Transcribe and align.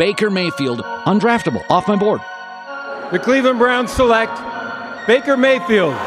Baker 0.00 0.30
Mayfield, 0.30 0.80
undraftable, 1.04 1.62
off 1.68 1.86
my 1.86 1.94
board. 1.94 2.22
The 3.12 3.18
Cleveland 3.18 3.58
Browns 3.58 3.92
select 3.92 4.32
Baker 5.06 5.36
Mayfield. 5.36 5.92
What 5.92 6.00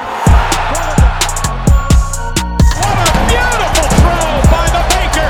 a 2.98 3.14
beautiful 3.30 3.86
throw 4.02 4.42
by 4.50 4.66
the 4.74 4.82
Baker. 4.90 5.30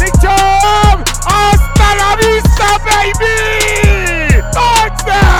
Nick 0.00 0.14
Chubb! 0.22 1.04
Hasta 1.28 1.88
la 2.00 2.16
vista, 2.16 2.80
baby! 2.88 4.40
Touchdown! 4.50 5.36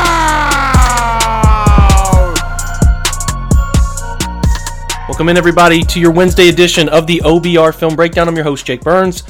Welcome 5.08 5.30
in, 5.30 5.38
everybody, 5.38 5.80
to 5.80 5.98
your 5.98 6.10
Wednesday 6.10 6.50
edition 6.50 6.90
of 6.90 7.06
the 7.06 7.22
OBR 7.24 7.74
Film 7.74 7.96
Breakdown. 7.96 8.28
I'm 8.28 8.36
your 8.36 8.44
host, 8.44 8.66
Jake 8.66 8.82
Burns. 8.82 9.22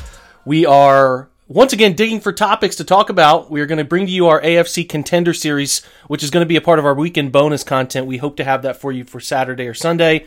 We 0.44 0.66
are 0.66 1.29
once 1.50 1.72
again 1.72 1.94
digging 1.94 2.20
for 2.20 2.32
topics 2.32 2.76
to 2.76 2.84
talk 2.84 3.10
about. 3.10 3.50
We 3.50 3.60
are 3.60 3.66
going 3.66 3.78
to 3.78 3.84
bring 3.84 4.06
to 4.06 4.12
you 4.12 4.28
our 4.28 4.40
AFC 4.40 4.88
Contender 4.88 5.34
Series, 5.34 5.84
which 6.06 6.22
is 6.22 6.30
going 6.30 6.44
to 6.44 6.48
be 6.48 6.54
a 6.54 6.60
part 6.60 6.78
of 6.78 6.86
our 6.86 6.94
weekend 6.94 7.32
bonus 7.32 7.64
content. 7.64 8.06
We 8.06 8.18
hope 8.18 8.36
to 8.36 8.44
have 8.44 8.62
that 8.62 8.76
for 8.76 8.92
you 8.92 9.02
for 9.02 9.18
Saturday 9.18 9.66
or 9.66 9.74
Sunday. 9.74 10.26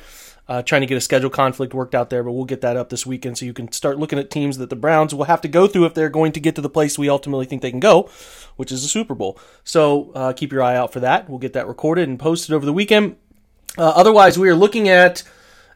Uh, 0.50 0.62
trying 0.62 0.82
to 0.82 0.88
get 0.88 0.98
a 0.98 1.02
schedule 1.02 1.30
conflict 1.30 1.74
worked 1.74 1.96
out 1.96 2.10
there, 2.10 2.22
but 2.22 2.34
we'll 2.34 2.44
get 2.44 2.60
that 2.60 2.76
up 2.76 2.90
this 2.90 3.06
weekend 3.06 3.38
so 3.38 3.46
you 3.46 3.54
can 3.54 3.72
start 3.72 3.98
looking 3.98 4.20
at 4.20 4.30
teams 4.30 4.58
that 4.58 4.70
the 4.70 4.76
Browns 4.76 5.16
will 5.16 5.24
have 5.24 5.40
to 5.40 5.48
go 5.48 5.66
through 5.66 5.86
if 5.86 5.94
they're 5.94 6.10
going 6.10 6.34
to 6.34 6.42
get 6.42 6.56
to 6.56 6.62
the 6.62 6.70
place 6.70 7.00
we 7.00 7.08
ultimately 7.08 7.46
think 7.46 7.62
they 7.62 7.72
can 7.72 7.80
go, 7.80 8.10
which 8.58 8.70
is 8.70 8.82
the 8.82 8.90
Super 8.90 9.16
Bowl. 9.16 9.40
So 9.64 10.12
uh, 10.14 10.34
keep 10.34 10.52
your 10.52 10.62
eye 10.62 10.76
out 10.76 10.92
for 10.92 11.00
that. 11.00 11.30
We'll 11.30 11.40
get 11.40 11.54
that 11.54 11.70
recorded 11.70 12.10
and 12.10 12.20
posted 12.20 12.54
over 12.54 12.66
the 12.66 12.74
weekend. 12.74 13.16
Uh, 13.78 13.88
otherwise, 13.96 14.38
we 14.38 14.50
are 14.50 14.56
looking 14.56 14.90
at, 14.90 15.24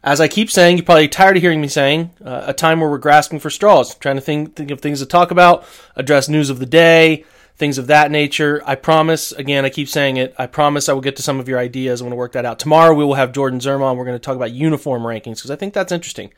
as 0.07 0.21
I 0.21 0.29
keep 0.29 0.49
saying, 0.49 0.77
you're 0.77 0.85
probably 0.85 1.09
tired 1.09 1.35
of 1.35 1.43
hearing 1.43 1.59
me 1.59 1.67
saying, 1.67 2.11
uh, 2.23 2.45
a 2.47 2.53
time 2.53 2.79
where 2.79 2.89
we're 2.89 2.97
grasping 2.97 3.39
for 3.39 3.49
straws, 3.49 3.93
trying 3.95 4.15
to 4.15 4.21
think, 4.21 4.55
think 4.55 4.71
of 4.71 4.79
things 4.79 4.99
to 4.99 5.05
talk 5.05 5.31
about, 5.31 5.65
address 5.97 6.29
news 6.29 6.49
of 6.49 6.59
the 6.59 6.65
day, 6.65 7.25
things 7.57 7.77
of 7.77 7.87
that 7.87 8.09
nature. 8.09 8.61
I 8.65 8.75
promise, 8.75 9.33
again, 9.33 9.65
I 9.65 9.69
keep 9.69 9.89
saying 9.89 10.15
it, 10.15 10.33
I 10.37 10.47
promise 10.47 10.87
I 10.87 10.93
will 10.93 11.01
get 11.01 11.17
to 11.17 11.21
some 11.21 11.41
of 11.41 11.49
your 11.49 11.59
ideas. 11.59 11.99
I 11.99 12.05
want 12.05 12.13
to 12.13 12.17
work 12.17 12.31
that 12.31 12.45
out. 12.45 12.57
Tomorrow 12.57 12.95
we 12.95 13.03
will 13.03 13.15
have 13.15 13.33
Jordan 13.33 13.59
Zerma. 13.59 13.93
We're 13.97 14.05
going 14.05 14.15
to 14.15 14.19
talk 14.19 14.37
about 14.37 14.51
uniform 14.51 15.03
rankings 15.03 15.39
because 15.39 15.51
I 15.51 15.57
think 15.57 15.73
that's 15.73 15.91
interesting. 15.91 16.31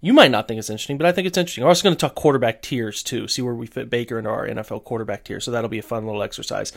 You 0.00 0.12
might 0.12 0.30
not 0.30 0.46
think 0.46 0.58
it's 0.58 0.68
interesting, 0.68 0.98
but 0.98 1.06
I 1.06 1.12
think 1.12 1.26
it's 1.26 1.38
interesting. 1.38 1.64
We're 1.64 1.68
also 1.68 1.82
going 1.82 1.96
to 1.96 2.00
talk 2.00 2.14
quarterback 2.14 2.60
tiers 2.60 3.02
too, 3.02 3.26
see 3.28 3.42
where 3.42 3.54
we 3.54 3.66
fit 3.66 3.88
Baker 3.88 4.18
into 4.18 4.30
our 4.30 4.46
NFL 4.46 4.84
quarterback 4.84 5.24
tier. 5.24 5.40
So 5.40 5.50
that'll 5.50 5.70
be 5.70 5.78
a 5.78 5.82
fun 5.82 6.04
little 6.04 6.22
exercise. 6.22 6.70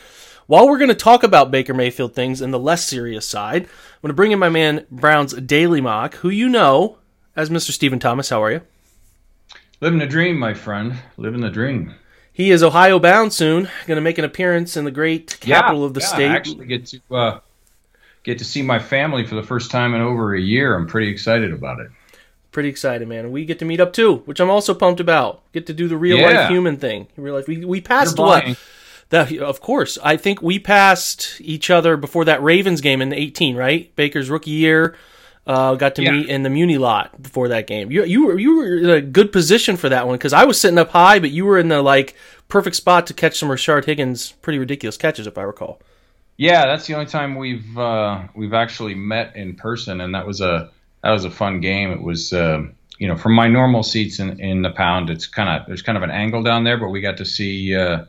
While 0.48 0.68
we're 0.68 0.78
going 0.78 0.90
to 0.90 0.96
talk 0.96 1.24
about 1.24 1.52
Baker 1.52 1.74
Mayfield 1.74 2.16
things 2.16 2.42
and 2.42 2.54
the 2.54 2.60
less 2.60 2.86
serious 2.86 3.28
side, 3.28 3.64
I'm 3.64 4.02
going 4.02 4.10
to 4.10 4.14
bring 4.14 4.32
in 4.32 4.40
my 4.40 4.50
man 4.50 4.86
Brown's 4.90 5.34
Daily 5.34 5.82
Mock, 5.82 6.16
who 6.16 6.30
you 6.30 6.48
know 6.48 6.98
as 7.36 7.50
Mr. 7.50 7.72
Stephen 7.72 8.00
Thomas. 8.00 8.30
How 8.30 8.42
are 8.42 8.52
you? 8.52 8.62
Living 9.82 10.00
the 10.00 10.08
dream, 10.08 10.40
my 10.40 10.54
friend. 10.54 10.96
Living 11.18 11.42
the 11.42 11.50
dream. 11.50 11.94
He 12.32 12.52
is 12.52 12.64
Ohio 12.64 13.00
bound 13.00 13.34
soon, 13.34 13.70
going 13.86 13.98
to 13.98 14.02
make 14.02 14.18
an 14.18 14.24
appearance 14.24 14.78
in 14.78 14.86
the 14.86 14.92
great 14.92 15.38
capital 15.42 15.84
of 15.84 15.94
the 15.94 16.00
yeah, 16.00 16.08
state. 16.08 16.32
I 16.32 16.36
actually 16.36 16.68
get 16.68 16.86
to 16.86 17.02
uh, 17.12 17.40
get 18.24 18.38
to 18.38 18.46
see 18.46 18.62
my 18.62 18.80
family 18.80 19.26
for 19.26 19.36
the 19.36 19.44
first 19.44 19.72
time 19.72 19.94
in 19.94 20.02
over 20.02 20.34
a 20.34 20.40
year. 20.40 20.74
I'm 20.74 20.88
pretty 20.88 21.10
excited 21.10 21.52
about 21.52 21.82
it. 21.82 21.92
Pretty 22.52 22.70
excited, 22.70 23.08
man. 23.08 23.32
We 23.32 23.46
get 23.46 23.60
to 23.60 23.66
meet 23.66 23.80
up 23.80 23.94
too, 23.94 24.18
which 24.26 24.40
I'm 24.40 24.50
also 24.50 24.74
pumped 24.74 25.00
about. 25.00 25.42
Get 25.54 25.68
to 25.68 25.74
do 25.74 25.88
the 25.88 25.98
real 25.98 26.18
Yeah. 26.18 26.26
life 26.42 26.50
human 26.50 26.78
thing. 26.78 27.08
Real 27.16 27.36
life. 27.36 27.48
We 27.48 27.64
we 27.64 27.80
passed 27.82 28.18
what? 28.18 28.46
That 29.10 29.32
of 29.38 29.62
course. 29.62 29.98
I 30.04 30.18
think 30.18 30.42
we 30.42 30.60
passed 30.60 31.40
each 31.42 31.70
other 31.70 31.96
before 31.98 32.26
that 32.26 32.42
Ravens 32.44 32.82
game 32.82 33.02
in 33.02 33.10
the 33.10 33.20
18, 33.20 33.56
right? 33.56 33.96
Baker's 33.96 34.30
rookie 34.30 34.52
year. 34.52 34.96
Uh, 35.48 35.74
got 35.76 35.96
to 35.96 36.04
Yeah. 36.04 36.12
meet 36.12 36.30
in 36.30 36.44
the 36.44 36.50
Muni 36.50 36.78
lot 36.78 37.22
before 37.24 37.48
that 37.48 37.66
game. 37.66 37.92
You 37.92 38.04
you 38.04 38.26
were 38.28 38.38
you 38.40 38.58
were 38.58 38.78
in 38.78 38.90
a 38.90 39.02
good 39.02 39.32
position 39.32 39.78
for 39.78 39.90
that 39.90 40.06
one 40.08 40.16
because 40.18 40.34
I 40.34 40.44
was 40.46 40.60
sitting 40.60 40.78
up 40.78 40.90
high, 40.92 41.18
but 41.20 41.32
you 41.32 41.46
were 41.46 41.58
in 41.58 41.70
the 41.70 41.82
like 41.82 42.16
perfect 42.48 42.76
spot 42.76 43.08
to 43.08 43.14
catch 43.16 43.38
some 43.38 43.50
Rashard 43.50 43.86
Higgins 43.86 44.34
pretty 44.42 44.60
ridiculous 44.60 44.98
catches, 44.98 45.26
if 45.28 45.38
I 45.38 45.42
recall. 45.44 45.80
Yeah, 46.38 46.66
that's 46.68 46.86
the 46.88 46.94
only 46.94 47.06
time 47.08 47.36
we've 47.36 47.78
uh, 47.78 48.22
we've 48.36 48.54
actually 48.54 48.94
met 48.96 49.36
in 49.36 49.56
person, 49.56 50.02
and 50.02 50.14
that 50.16 50.26
was 50.28 50.40
a 50.40 50.70
that 51.04 51.12
was 51.12 51.26
a 51.26 51.32
fun 51.32 51.62
game. 51.62 51.92
It 51.92 52.02
was 52.02 52.34
uh, 52.34 52.64
you 52.98 53.08
know 53.08 53.16
from 53.16 53.34
my 53.34 53.48
normal 53.48 53.84
seats 53.84 54.20
in, 54.20 54.40
in 54.40 54.62
the 54.62 54.72
pound, 54.72 55.10
it's 55.10 55.28
kind 55.28 55.50
of 55.50 55.68
there's 55.68 55.82
kind 55.82 55.98
of 55.98 56.04
an 56.04 56.12
angle 56.12 56.44
down 56.44 56.64
there, 56.64 56.78
but 56.78 56.90
we 56.90 57.02
got 57.02 57.18
to 57.18 57.26
see 57.26 57.76
uh, 57.76 58.06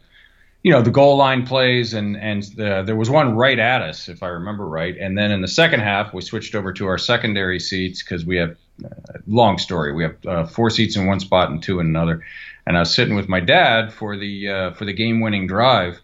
you 0.62 0.72
know 0.72 0.82
the 0.82 0.90
goal 0.90 1.16
line 1.16 1.46
plays, 1.46 1.94
and 1.94 2.16
and 2.16 2.42
the, 2.56 2.82
there 2.84 2.96
was 2.96 3.08
one 3.08 3.36
right 3.36 3.58
at 3.58 3.80
us 3.80 4.08
if 4.08 4.22
I 4.22 4.28
remember 4.28 4.66
right, 4.66 4.96
and 4.96 5.16
then 5.16 5.30
in 5.30 5.40
the 5.40 5.48
second 5.48 5.80
half 5.80 6.12
we 6.12 6.22
switched 6.22 6.54
over 6.54 6.72
to 6.74 6.86
our 6.86 6.98
secondary 6.98 7.60
seats 7.60 8.02
because 8.02 8.26
we 8.26 8.36
have 8.36 8.56
uh, 8.84 9.18
long 9.26 9.58
story. 9.58 9.92
We 9.92 10.02
have 10.02 10.26
uh, 10.26 10.46
four 10.46 10.70
seats 10.70 10.96
in 10.96 11.06
one 11.06 11.20
spot 11.20 11.50
and 11.50 11.62
two 11.62 11.80
in 11.80 11.86
another, 11.86 12.24
and 12.66 12.76
I 12.76 12.80
was 12.80 12.94
sitting 12.94 13.14
with 13.14 13.28
my 13.28 13.40
dad 13.40 13.92
for 13.92 14.16
the 14.16 14.48
uh, 14.48 14.70
for 14.72 14.84
the 14.84 14.92
game 14.92 15.20
winning 15.20 15.46
drive 15.46 16.00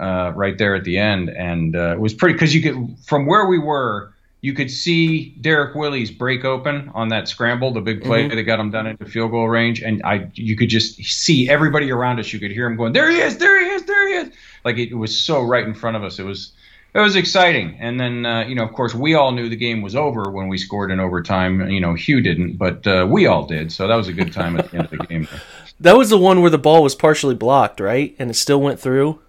uh, 0.00 0.32
right 0.34 0.56
there 0.56 0.74
at 0.74 0.84
the 0.84 0.98
end, 0.98 1.28
and 1.28 1.74
uh, 1.74 1.92
it 1.92 2.00
was 2.00 2.14
pretty 2.14 2.34
because 2.34 2.54
you 2.54 2.62
could 2.62 2.96
from 3.04 3.26
where 3.26 3.46
we 3.46 3.58
were, 3.58 4.12
you 4.40 4.52
could 4.52 4.70
see 4.70 5.30
Derrick 5.40 5.74
Willies 5.74 6.10
break 6.10 6.44
open 6.44 6.90
on 6.94 7.08
that 7.08 7.28
scramble, 7.28 7.72
the 7.72 7.80
big 7.80 8.02
play 8.04 8.28
that 8.28 8.42
got 8.44 8.60
him 8.60 8.70
done 8.70 8.86
into 8.86 9.04
field 9.04 9.32
goal 9.32 9.48
range, 9.48 9.82
and 9.82 10.00
I 10.04 10.30
you 10.34 10.56
could 10.56 10.68
just 10.68 10.96
see 10.96 11.48
everybody 11.48 11.90
around 11.90 12.20
us. 12.20 12.32
You 12.32 12.38
could 12.38 12.52
hear 12.52 12.66
him 12.66 12.76
going, 12.76 12.92
"There 12.92 13.10
he 13.10 13.18
is! 13.18 13.38
There 13.38 13.60
he 13.60 13.70
is! 13.70 13.82
There 13.84 14.08
he 14.08 14.14
is!" 14.14 14.36
Like 14.64 14.78
it, 14.78 14.94
was 14.94 15.20
so 15.20 15.42
right 15.42 15.64
in 15.64 15.74
front 15.74 15.96
of 15.96 16.04
us. 16.04 16.20
It 16.20 16.24
was 16.24 16.52
it 16.94 17.00
was 17.00 17.16
exciting, 17.16 17.76
and 17.80 17.98
then 17.98 18.26
uh, 18.26 18.44
you 18.46 18.54
know, 18.54 18.62
of 18.62 18.72
course, 18.72 18.94
we 18.94 19.14
all 19.14 19.32
knew 19.32 19.48
the 19.48 19.56
game 19.56 19.82
was 19.82 19.96
over 19.96 20.30
when 20.30 20.46
we 20.46 20.56
scored 20.56 20.92
in 20.92 21.00
overtime. 21.00 21.68
You 21.68 21.80
know, 21.80 21.94
Hugh 21.94 22.20
didn't, 22.20 22.58
but 22.58 22.86
uh, 22.86 23.08
we 23.10 23.26
all 23.26 23.44
did, 23.44 23.72
so 23.72 23.88
that 23.88 23.96
was 23.96 24.06
a 24.06 24.12
good 24.12 24.32
time 24.32 24.56
at 24.56 24.70
the 24.70 24.76
end 24.78 24.92
of 24.92 24.98
the 24.98 25.06
game. 25.06 25.28
That 25.80 25.96
was 25.96 26.10
the 26.10 26.18
one 26.18 26.40
where 26.40 26.50
the 26.50 26.58
ball 26.58 26.82
was 26.82 26.96
partially 26.96 27.36
blocked, 27.36 27.78
right? 27.78 28.12
And 28.18 28.30
it 28.30 28.34
still 28.34 28.60
went 28.60 28.80
through. 28.80 29.20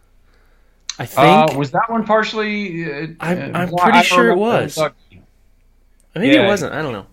I 0.99 1.05
think. 1.05 1.27
Uh, 1.27 1.57
was 1.57 1.71
that 1.71 1.89
one 1.89 2.05
partially? 2.05 2.85
Uh, 2.85 3.07
I'm- 3.19 3.55
uh, 3.55 3.57
I'm 3.57 3.71
well, 3.71 3.83
pretty 3.85 4.03
sure 4.03 4.29
it 4.29 4.37
was. 4.37 4.77
Maybe 6.15 6.35
yeah. 6.35 6.43
it 6.43 6.47
wasn't. 6.47 6.73
I 6.73 6.81
don't 6.81 6.93
know. 6.93 7.07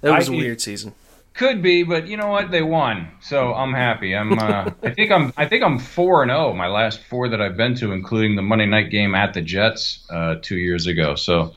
That 0.00 0.16
was 0.16 0.28
a 0.28 0.32
I- 0.32 0.36
weird 0.36 0.60
season. 0.60 0.92
Could 1.34 1.62
be, 1.62 1.84
but 1.84 2.08
you 2.08 2.16
know 2.16 2.26
what? 2.26 2.50
They 2.50 2.62
won, 2.62 3.12
so 3.20 3.54
I'm 3.54 3.72
happy. 3.72 4.16
I'm. 4.16 4.36
Uh, 4.36 4.72
I 4.82 4.90
think 4.90 5.12
I'm. 5.12 5.32
I 5.36 5.46
think 5.46 5.62
I'm 5.62 5.78
four 5.78 6.22
and 6.22 6.30
zero. 6.30 6.52
My 6.52 6.66
last 6.66 7.00
four 7.04 7.28
that 7.28 7.40
I've 7.40 7.56
been 7.56 7.76
to, 7.76 7.92
including 7.92 8.34
the 8.34 8.42
Monday 8.42 8.66
night 8.66 8.90
game 8.90 9.14
at 9.14 9.34
the 9.34 9.40
Jets 9.40 10.04
uh, 10.10 10.34
two 10.42 10.56
years 10.56 10.88
ago. 10.88 11.14
So 11.14 11.54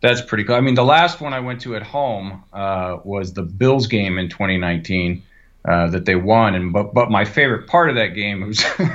that's 0.00 0.22
pretty 0.22 0.44
cool. 0.44 0.54
I 0.54 0.62
mean, 0.62 0.74
the 0.74 0.86
last 0.86 1.20
one 1.20 1.34
I 1.34 1.40
went 1.40 1.60
to 1.62 1.76
at 1.76 1.82
home 1.82 2.44
uh, 2.54 2.96
was 3.04 3.34
the 3.34 3.42
Bills 3.42 3.88
game 3.88 4.18
in 4.18 4.30
2019 4.30 5.22
uh, 5.66 5.88
that 5.88 6.06
they 6.06 6.14
won. 6.14 6.54
And 6.54 6.72
but 6.72 6.94
but 6.94 7.10
my 7.10 7.26
favorite 7.26 7.66
part 7.66 7.90
of 7.90 7.96
that 7.96 8.14
game 8.14 8.46
was, 8.46 8.60
if 8.78 8.90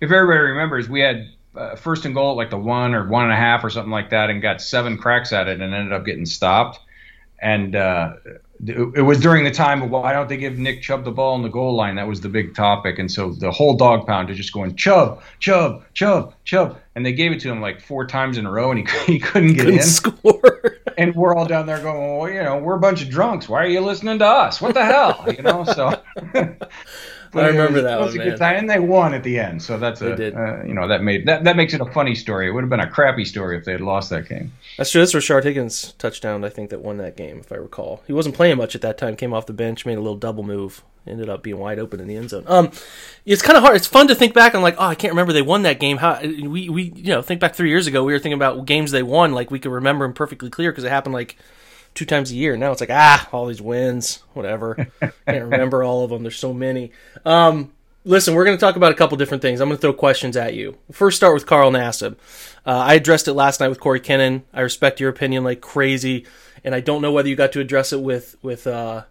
everybody 0.00 0.40
remembers, 0.40 0.88
we 0.88 0.98
had 1.00 1.28
uh, 1.56 1.76
first 1.76 2.04
and 2.04 2.14
goal 2.14 2.32
at 2.32 2.36
like 2.36 2.50
the 2.50 2.56
one 2.58 2.94
or 2.94 3.08
one 3.08 3.24
and 3.24 3.32
a 3.32 3.36
half 3.36 3.64
or 3.64 3.70
something 3.70 3.90
like 3.90 4.10
that, 4.10 4.30
and 4.30 4.40
got 4.42 4.60
seven 4.60 4.96
cracks 4.98 5.32
at 5.32 5.48
it, 5.48 5.60
and 5.60 5.74
ended 5.74 5.92
up 5.92 6.04
getting 6.04 6.26
stopped. 6.26 6.80
And 7.42 7.74
uh, 7.74 8.14
it 8.66 9.02
was 9.02 9.18
during 9.18 9.44
the 9.44 9.50
time 9.50 9.80
of 9.80 9.88
why 9.90 10.12
don't 10.12 10.28
they 10.28 10.36
give 10.36 10.58
Nick 10.58 10.82
Chubb 10.82 11.04
the 11.04 11.10
ball 11.10 11.32
on 11.34 11.42
the 11.42 11.48
goal 11.48 11.74
line? 11.74 11.94
That 11.96 12.06
was 12.06 12.20
the 12.20 12.28
big 12.28 12.54
topic, 12.54 12.98
and 12.98 13.10
so 13.10 13.32
the 13.32 13.50
whole 13.50 13.74
dog 13.74 14.06
pound 14.06 14.28
is 14.28 14.36
just 14.36 14.52
going 14.52 14.76
Chubb, 14.76 15.22
Chubb, 15.38 15.82
Chubb, 15.94 16.34
Chubb, 16.44 16.78
and 16.94 17.04
they 17.06 17.12
gave 17.12 17.32
it 17.32 17.40
to 17.40 17.50
him 17.50 17.62
like 17.62 17.80
four 17.80 18.06
times 18.06 18.36
in 18.36 18.44
a 18.44 18.50
row, 18.50 18.70
and 18.70 18.86
he, 18.86 19.12
he 19.14 19.18
couldn't 19.20 19.54
get 19.54 19.64
Couldn't 19.64 19.80
in. 19.80 19.86
score. 19.86 20.76
And 20.98 21.14
we're 21.14 21.34
all 21.34 21.46
down 21.46 21.64
there 21.64 21.80
going, 21.80 22.18
well, 22.18 22.28
you 22.28 22.42
know, 22.42 22.58
we're 22.58 22.74
a 22.74 22.78
bunch 22.80 23.00
of 23.00 23.08
drunks. 23.08 23.48
Why 23.48 23.62
are 23.64 23.68
you 23.68 23.80
listening 23.80 24.18
to 24.18 24.26
us? 24.26 24.60
What 24.60 24.74
the 24.74 24.84
hell, 24.84 25.24
you 25.34 25.42
know? 25.42 25.64
So. 25.64 25.98
I 27.34 27.46
remember 27.48 27.82
that 27.82 28.00
was 28.00 28.16
one, 28.16 28.26
a 28.26 28.30
good 28.30 28.38
time, 28.38 28.56
and 28.56 28.68
they 28.68 28.78
won 28.78 29.14
at 29.14 29.22
the 29.22 29.38
end. 29.38 29.62
So 29.62 29.78
that's 29.78 30.00
They 30.00 30.12
a, 30.12 30.16
did. 30.16 30.34
Uh, 30.34 30.62
you 30.64 30.74
know, 30.74 30.88
that 30.88 31.02
made 31.02 31.26
that 31.26 31.44
that 31.44 31.56
makes 31.56 31.74
it 31.74 31.80
a 31.80 31.86
funny 31.86 32.14
story. 32.14 32.48
It 32.48 32.50
would 32.52 32.62
have 32.62 32.70
been 32.70 32.80
a 32.80 32.90
crappy 32.90 33.24
story 33.24 33.56
if 33.56 33.64
they 33.64 33.72
had 33.72 33.80
lost 33.80 34.10
that 34.10 34.28
game. 34.28 34.52
That's 34.76 34.90
true. 34.90 35.00
That's 35.00 35.12
Rashard 35.12 35.44
Higgins 35.44 35.92
touchdown. 35.98 36.44
I 36.44 36.48
think 36.48 36.70
that 36.70 36.80
won 36.80 36.96
that 36.98 37.16
game, 37.16 37.38
if 37.38 37.52
I 37.52 37.56
recall. 37.56 38.02
He 38.06 38.12
wasn't 38.12 38.34
playing 38.34 38.56
much 38.56 38.74
at 38.74 38.80
that 38.82 38.98
time. 38.98 39.16
Came 39.16 39.32
off 39.32 39.46
the 39.46 39.52
bench, 39.52 39.86
made 39.86 39.98
a 39.98 40.00
little 40.00 40.16
double 40.16 40.42
move, 40.42 40.82
ended 41.06 41.28
up 41.28 41.42
being 41.42 41.58
wide 41.58 41.78
open 41.78 42.00
in 42.00 42.08
the 42.08 42.16
end 42.16 42.30
zone. 42.30 42.44
Um, 42.46 42.70
it's 43.24 43.42
kind 43.42 43.56
of 43.56 43.62
hard. 43.62 43.76
It's 43.76 43.86
fun 43.86 44.08
to 44.08 44.14
think 44.14 44.34
back 44.34 44.54
on, 44.54 44.62
like, 44.62 44.76
oh, 44.78 44.86
I 44.86 44.94
can't 44.94 45.12
remember 45.12 45.32
they 45.32 45.42
won 45.42 45.62
that 45.62 45.78
game. 45.80 45.98
How 45.98 46.20
we 46.22 46.68
we 46.68 46.92
you 46.96 47.12
know 47.12 47.22
think 47.22 47.40
back 47.40 47.54
three 47.54 47.70
years 47.70 47.86
ago, 47.86 48.02
we 48.04 48.12
were 48.12 48.18
thinking 48.18 48.32
about 48.32 48.66
games 48.66 48.90
they 48.90 49.02
won, 49.02 49.32
like 49.32 49.50
we 49.50 49.58
could 49.58 49.72
remember 49.72 50.04
them 50.04 50.14
perfectly 50.14 50.50
clear 50.50 50.72
because 50.72 50.84
it 50.84 50.90
happened 50.90 51.14
like 51.14 51.36
two 51.94 52.04
times 52.04 52.30
a 52.30 52.34
year. 52.34 52.56
Now 52.56 52.72
it's 52.72 52.80
like 52.80 52.90
ah, 52.90 53.28
all 53.32 53.46
these 53.46 53.62
wins, 53.62 54.22
whatever. 54.32 54.88
can't 55.00 55.44
remember 55.44 55.82
all 55.82 56.04
of 56.04 56.10
them. 56.10 56.22
There's 56.22 56.38
so 56.38 56.52
many. 56.52 56.92
Um, 57.24 57.72
listen, 58.04 58.34
we're 58.34 58.44
going 58.44 58.56
to 58.56 58.60
talk 58.60 58.76
about 58.76 58.92
a 58.92 58.96
couple 58.96 59.16
different 59.16 59.42
things. 59.42 59.60
I'm 59.60 59.68
going 59.68 59.76
to 59.76 59.80
throw 59.80 59.92
questions 59.92 60.36
at 60.36 60.54
you. 60.54 60.78
First, 60.92 61.16
start 61.16 61.34
with 61.34 61.46
Carl 61.46 61.70
Nassib. 61.70 62.16
Uh, 62.66 62.70
I 62.70 62.94
addressed 62.94 63.28
it 63.28 63.34
last 63.34 63.60
night 63.60 63.68
with 63.68 63.80
Corey 63.80 64.00
Kennan. 64.00 64.44
I 64.52 64.60
respect 64.60 65.00
your 65.00 65.10
opinion 65.10 65.44
like 65.44 65.60
crazy, 65.60 66.26
and 66.64 66.74
I 66.74 66.80
don't 66.80 67.02
know 67.02 67.12
whether 67.12 67.28
you 67.28 67.36
got 67.36 67.52
to 67.52 67.60
address 67.60 67.92
it 67.92 68.00
with 68.00 68.36
with 68.42 68.66
uh, 68.66 69.04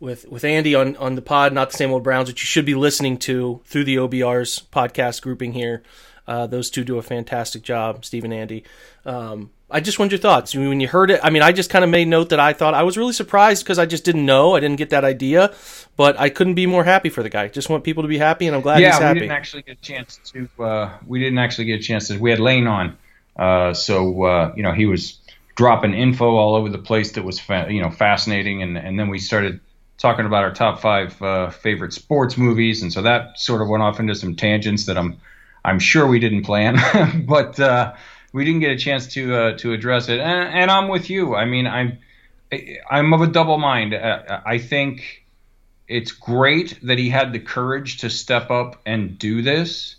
with 0.00 0.26
with 0.28 0.44
Andy 0.44 0.74
on 0.74 0.96
on 0.96 1.14
the 1.14 1.22
pod, 1.22 1.52
not 1.52 1.70
the 1.70 1.76
same 1.76 1.90
old 1.90 2.04
Browns, 2.04 2.28
which 2.28 2.42
you 2.42 2.46
should 2.46 2.66
be 2.66 2.74
listening 2.74 3.18
to 3.18 3.60
through 3.64 3.84
the 3.84 3.96
OBR's 3.96 4.62
podcast 4.72 5.22
grouping 5.22 5.52
here. 5.52 5.82
Uh, 6.26 6.46
those 6.46 6.68
two 6.68 6.84
do 6.84 6.98
a 6.98 7.02
fantastic 7.02 7.62
job, 7.62 8.04
Steve 8.04 8.24
and 8.24 8.34
Andy. 8.34 8.64
Um, 9.06 9.50
I 9.70 9.80
just 9.80 9.98
wanted 9.98 10.12
your 10.12 10.20
thoughts 10.20 10.54
when 10.54 10.80
you 10.80 10.88
heard 10.88 11.10
it. 11.10 11.20
I 11.22 11.28
mean, 11.28 11.42
I 11.42 11.52
just 11.52 11.68
kind 11.68 11.84
of 11.84 11.90
made 11.90 12.08
note 12.08 12.30
that 12.30 12.40
I 12.40 12.54
thought 12.54 12.72
I 12.72 12.84
was 12.84 12.96
really 12.96 13.12
surprised 13.12 13.64
because 13.64 13.78
I 13.78 13.84
just 13.84 14.02
didn't 14.02 14.24
know. 14.24 14.56
I 14.56 14.60
didn't 14.60 14.76
get 14.76 14.90
that 14.90 15.04
idea, 15.04 15.54
but 15.96 16.18
I 16.18 16.30
couldn't 16.30 16.54
be 16.54 16.66
more 16.66 16.84
happy 16.84 17.10
for 17.10 17.22
the 17.22 17.28
guy. 17.28 17.48
Just 17.48 17.68
want 17.68 17.84
people 17.84 18.02
to 18.02 18.08
be 18.08 18.16
happy, 18.16 18.46
and 18.46 18.56
I'm 18.56 18.62
glad 18.62 18.80
yeah, 18.80 18.92
he's 18.92 18.98
happy. 18.98 19.14
we 19.14 19.20
didn't 19.20 19.36
actually 19.36 19.62
get 19.62 19.78
a 19.78 19.82
chance 19.82 20.20
to. 20.32 20.48
Uh, 20.62 20.96
we 21.06 21.20
didn't 21.20 21.38
actually 21.38 21.66
get 21.66 21.80
a 21.80 21.82
chance 21.82 22.08
to. 22.08 22.18
We 22.18 22.30
had 22.30 22.40
Lane 22.40 22.66
on, 22.66 22.96
uh, 23.36 23.74
so 23.74 24.22
uh, 24.22 24.52
you 24.56 24.62
know 24.62 24.72
he 24.72 24.86
was 24.86 25.18
dropping 25.54 25.92
info 25.92 26.36
all 26.36 26.54
over 26.54 26.70
the 26.70 26.78
place 26.78 27.12
that 27.12 27.24
was 27.24 27.38
fa- 27.38 27.66
you 27.68 27.82
know 27.82 27.90
fascinating, 27.90 28.62
and 28.62 28.78
and 28.78 28.98
then 28.98 29.08
we 29.08 29.18
started 29.18 29.60
talking 29.98 30.24
about 30.24 30.44
our 30.44 30.54
top 30.54 30.80
five 30.80 31.20
uh, 31.20 31.50
favorite 31.50 31.92
sports 31.92 32.38
movies, 32.38 32.82
and 32.82 32.90
so 32.90 33.02
that 33.02 33.38
sort 33.38 33.60
of 33.60 33.68
went 33.68 33.82
off 33.82 34.00
into 34.00 34.14
some 34.14 34.34
tangents 34.34 34.86
that 34.86 34.96
I'm 34.96 35.20
I'm 35.62 35.78
sure 35.78 36.06
we 36.06 36.20
didn't 36.20 36.44
plan, 36.44 36.78
but 37.26 37.60
uh, 37.60 37.94
we 38.32 38.44
didn't 38.44 38.60
get 38.60 38.72
a 38.72 38.76
chance 38.76 39.06
to 39.14 39.34
uh, 39.34 39.58
to 39.58 39.72
address 39.72 40.08
it. 40.08 40.20
And, 40.20 40.48
and, 40.48 40.70
I'm 40.70 40.88
with 40.88 41.10
you. 41.10 41.34
I 41.34 41.44
mean, 41.44 41.66
I'm 41.66 41.98
I'm 42.90 43.12
of 43.12 43.22
a 43.22 43.26
double 43.26 43.58
mind. 43.58 43.94
Uh, 43.94 44.40
I 44.44 44.58
think 44.58 45.24
it's 45.86 46.12
great 46.12 46.78
that 46.82 46.98
he 46.98 47.08
had 47.08 47.32
the 47.32 47.40
courage 47.40 47.98
to 47.98 48.10
step 48.10 48.50
up 48.50 48.80
and 48.84 49.18
do 49.18 49.42
this, 49.42 49.96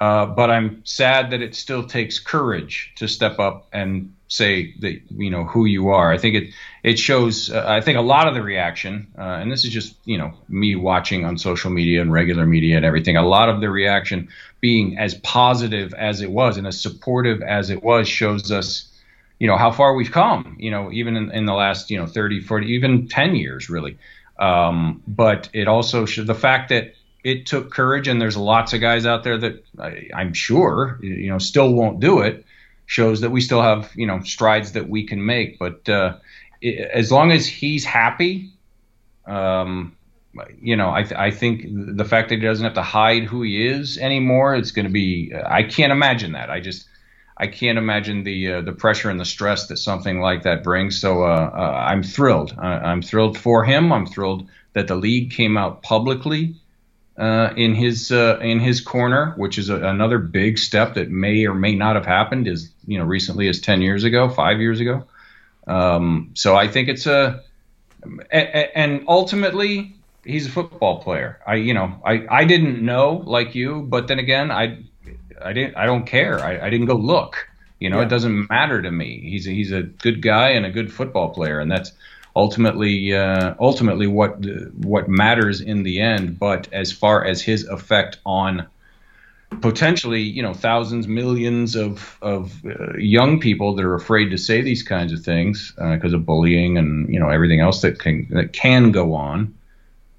uh, 0.00 0.26
but 0.26 0.50
I'm 0.50 0.80
sad 0.84 1.30
that 1.30 1.42
it 1.42 1.54
still 1.54 1.86
takes 1.86 2.18
courage 2.18 2.92
to 2.96 3.06
step 3.06 3.38
up 3.38 3.68
and 3.70 4.14
say 4.28 4.74
that 4.78 5.00
you 5.10 5.30
know 5.30 5.44
who 5.44 5.66
you 5.66 5.90
are. 5.90 6.10
I 6.10 6.16
think 6.16 6.36
it 6.36 6.54
it 6.82 6.98
shows. 6.98 7.50
Uh, 7.50 7.64
I 7.66 7.82
think 7.82 7.98
a 7.98 8.02
lot 8.02 8.26
of 8.26 8.34
the 8.34 8.42
reaction, 8.42 9.08
uh, 9.18 9.22
and 9.22 9.52
this 9.52 9.64
is 9.64 9.70
just 9.70 9.96
you 10.06 10.16
know 10.16 10.32
me 10.48 10.74
watching 10.74 11.26
on 11.26 11.36
social 11.36 11.70
media 11.70 12.00
and 12.00 12.10
regular 12.10 12.46
media 12.46 12.76
and 12.76 12.86
everything. 12.86 13.16
A 13.16 13.26
lot 13.26 13.50
of 13.50 13.60
the 13.60 13.68
reaction 13.68 14.28
being 14.60 14.96
as 14.98 15.14
positive 15.16 15.92
as 15.92 16.22
it 16.22 16.30
was 16.30 16.56
and 16.56 16.66
as 16.66 16.80
supportive 16.80 17.42
as 17.42 17.68
it 17.68 17.82
was 17.82 18.08
shows 18.08 18.50
us 18.50 18.90
you 19.38 19.46
know 19.46 19.56
how 19.56 19.70
far 19.70 19.94
we've 19.94 20.12
come 20.12 20.56
you 20.60 20.70
know 20.70 20.92
even 20.92 21.16
in, 21.16 21.30
in 21.32 21.46
the 21.46 21.54
last 21.54 21.90
you 21.90 21.98
know 21.98 22.06
30 22.06 22.40
40 22.40 22.66
even 22.66 23.08
10 23.08 23.34
years 23.36 23.70
really 23.70 23.96
um, 24.38 25.02
but 25.06 25.48
it 25.52 25.66
also 25.66 26.04
should 26.04 26.26
the 26.26 26.34
fact 26.34 26.68
that 26.68 26.94
it 27.24 27.46
took 27.46 27.70
courage 27.70 28.08
and 28.08 28.20
there's 28.20 28.36
lots 28.36 28.72
of 28.72 28.80
guys 28.80 29.06
out 29.06 29.24
there 29.24 29.38
that 29.38 29.64
I, 29.78 30.08
i'm 30.14 30.32
sure 30.32 30.98
you 31.02 31.30
know 31.30 31.38
still 31.38 31.72
won't 31.72 32.00
do 32.00 32.20
it 32.20 32.44
shows 32.86 33.20
that 33.20 33.30
we 33.30 33.40
still 33.40 33.62
have 33.62 33.90
you 33.94 34.06
know 34.06 34.20
strides 34.20 34.72
that 34.72 34.88
we 34.88 35.06
can 35.06 35.24
make 35.24 35.58
but 35.58 35.88
uh, 35.88 36.16
it, 36.60 36.90
as 36.92 37.12
long 37.12 37.32
as 37.32 37.46
he's 37.46 37.84
happy 37.84 38.50
um, 39.26 39.96
you 40.60 40.76
know, 40.76 40.90
I, 40.90 41.02
th- 41.02 41.18
I 41.18 41.30
think 41.30 41.66
the 41.68 42.04
fact 42.04 42.28
that 42.28 42.36
he 42.36 42.40
doesn't 42.40 42.64
have 42.64 42.74
to 42.74 42.82
hide 42.82 43.24
who 43.24 43.42
he 43.42 43.66
is 43.66 43.98
anymore, 43.98 44.54
it's 44.54 44.70
going 44.70 44.86
to 44.86 44.92
be. 44.92 45.32
I 45.34 45.62
can't 45.64 45.92
imagine 45.92 46.32
that. 46.32 46.50
I 46.50 46.60
just, 46.60 46.86
I 47.36 47.46
can't 47.46 47.78
imagine 47.78 48.22
the 48.22 48.54
uh, 48.54 48.60
the 48.60 48.72
pressure 48.72 49.10
and 49.10 49.18
the 49.18 49.24
stress 49.24 49.66
that 49.68 49.78
something 49.78 50.20
like 50.20 50.44
that 50.44 50.62
brings. 50.62 51.00
So 51.00 51.24
uh, 51.24 51.50
uh, 51.52 51.86
I'm 51.88 52.02
thrilled. 52.02 52.54
I'm 52.58 53.02
thrilled 53.02 53.38
for 53.38 53.64
him. 53.64 53.92
I'm 53.92 54.06
thrilled 54.06 54.48
that 54.72 54.86
the 54.86 54.94
league 54.94 55.32
came 55.32 55.56
out 55.56 55.82
publicly 55.82 56.54
uh, 57.20 57.52
in 57.54 57.74
his 57.74 58.10
uh, 58.10 58.38
in 58.40 58.60
his 58.60 58.80
corner, 58.80 59.34
which 59.36 59.58
is 59.58 59.68
a, 59.68 59.76
another 59.76 60.18
big 60.18 60.58
step 60.58 60.94
that 60.94 61.10
may 61.10 61.46
or 61.46 61.54
may 61.54 61.74
not 61.74 61.94
have 61.94 62.06
happened 62.06 62.48
as 62.48 62.70
you 62.86 62.98
know 62.98 63.04
recently 63.04 63.46
as 63.46 63.60
ten 63.60 63.82
years 63.82 64.04
ago, 64.04 64.30
five 64.30 64.58
years 64.58 64.80
ago. 64.80 65.04
Um, 65.66 66.30
so 66.32 66.56
I 66.56 66.66
think 66.66 66.88
it's 66.88 67.06
a 67.06 67.42
and 68.32 69.04
ultimately 69.06 69.94
he's 70.24 70.46
a 70.46 70.50
football 70.50 71.02
player. 71.02 71.38
I 71.46 71.56
you 71.56 71.74
know 71.74 72.00
I 72.06 72.26
I 72.30 72.44
didn't 72.46 72.82
know 72.82 73.22
like 73.26 73.54
you, 73.54 73.82
but 73.82 74.08
then 74.08 74.18
again 74.18 74.50
I 74.50 74.78
I 75.42 75.52
didn't 75.52 75.76
I 75.76 75.84
don't 75.84 76.06
care. 76.06 76.40
I, 76.40 76.66
I 76.66 76.70
didn't 76.70 76.86
go 76.86 76.94
look. 76.94 77.48
You 77.80 77.90
know, 77.90 77.98
yeah. 77.98 78.06
it 78.06 78.08
doesn't 78.08 78.48
matter 78.48 78.80
to 78.80 78.90
me. 78.90 79.20
He's 79.20 79.46
a, 79.46 79.50
he's 79.50 79.72
a 79.72 79.82
good 79.82 80.22
guy 80.22 80.50
and 80.50 80.64
a 80.64 80.70
good 80.70 80.90
football 80.92 81.30
player, 81.30 81.60
and 81.60 81.70
that's 81.70 81.92
ultimately 82.36 83.14
uh, 83.14 83.54
ultimately 83.58 84.06
what 84.06 84.44
what 84.74 85.08
matters 85.08 85.60
in 85.60 85.82
the 85.82 86.00
end. 86.00 86.38
But 86.38 86.72
as 86.72 86.92
far 86.92 87.24
as 87.24 87.42
his 87.42 87.64
effect 87.64 88.18
on 88.24 88.66
potentially 89.60 90.22
you 90.22 90.42
know 90.42 90.54
thousands 90.54 91.08
millions 91.08 91.74
of 91.74 92.16
of 92.22 92.64
uh, 92.64 92.96
young 92.96 93.40
people 93.40 93.74
that 93.74 93.84
are 93.84 93.94
afraid 93.94 94.30
to 94.30 94.38
say 94.38 94.62
these 94.62 94.82
kinds 94.82 95.12
of 95.12 95.24
things 95.24 95.72
because 95.76 96.14
uh, 96.14 96.16
of 96.16 96.24
bullying 96.24 96.78
and 96.78 97.12
you 97.12 97.18
know 97.18 97.28
everything 97.28 97.60
else 97.60 97.80
that 97.80 97.98
can 97.98 98.28
that 98.30 98.52
can 98.52 98.92
go 98.92 99.14
on 99.14 99.52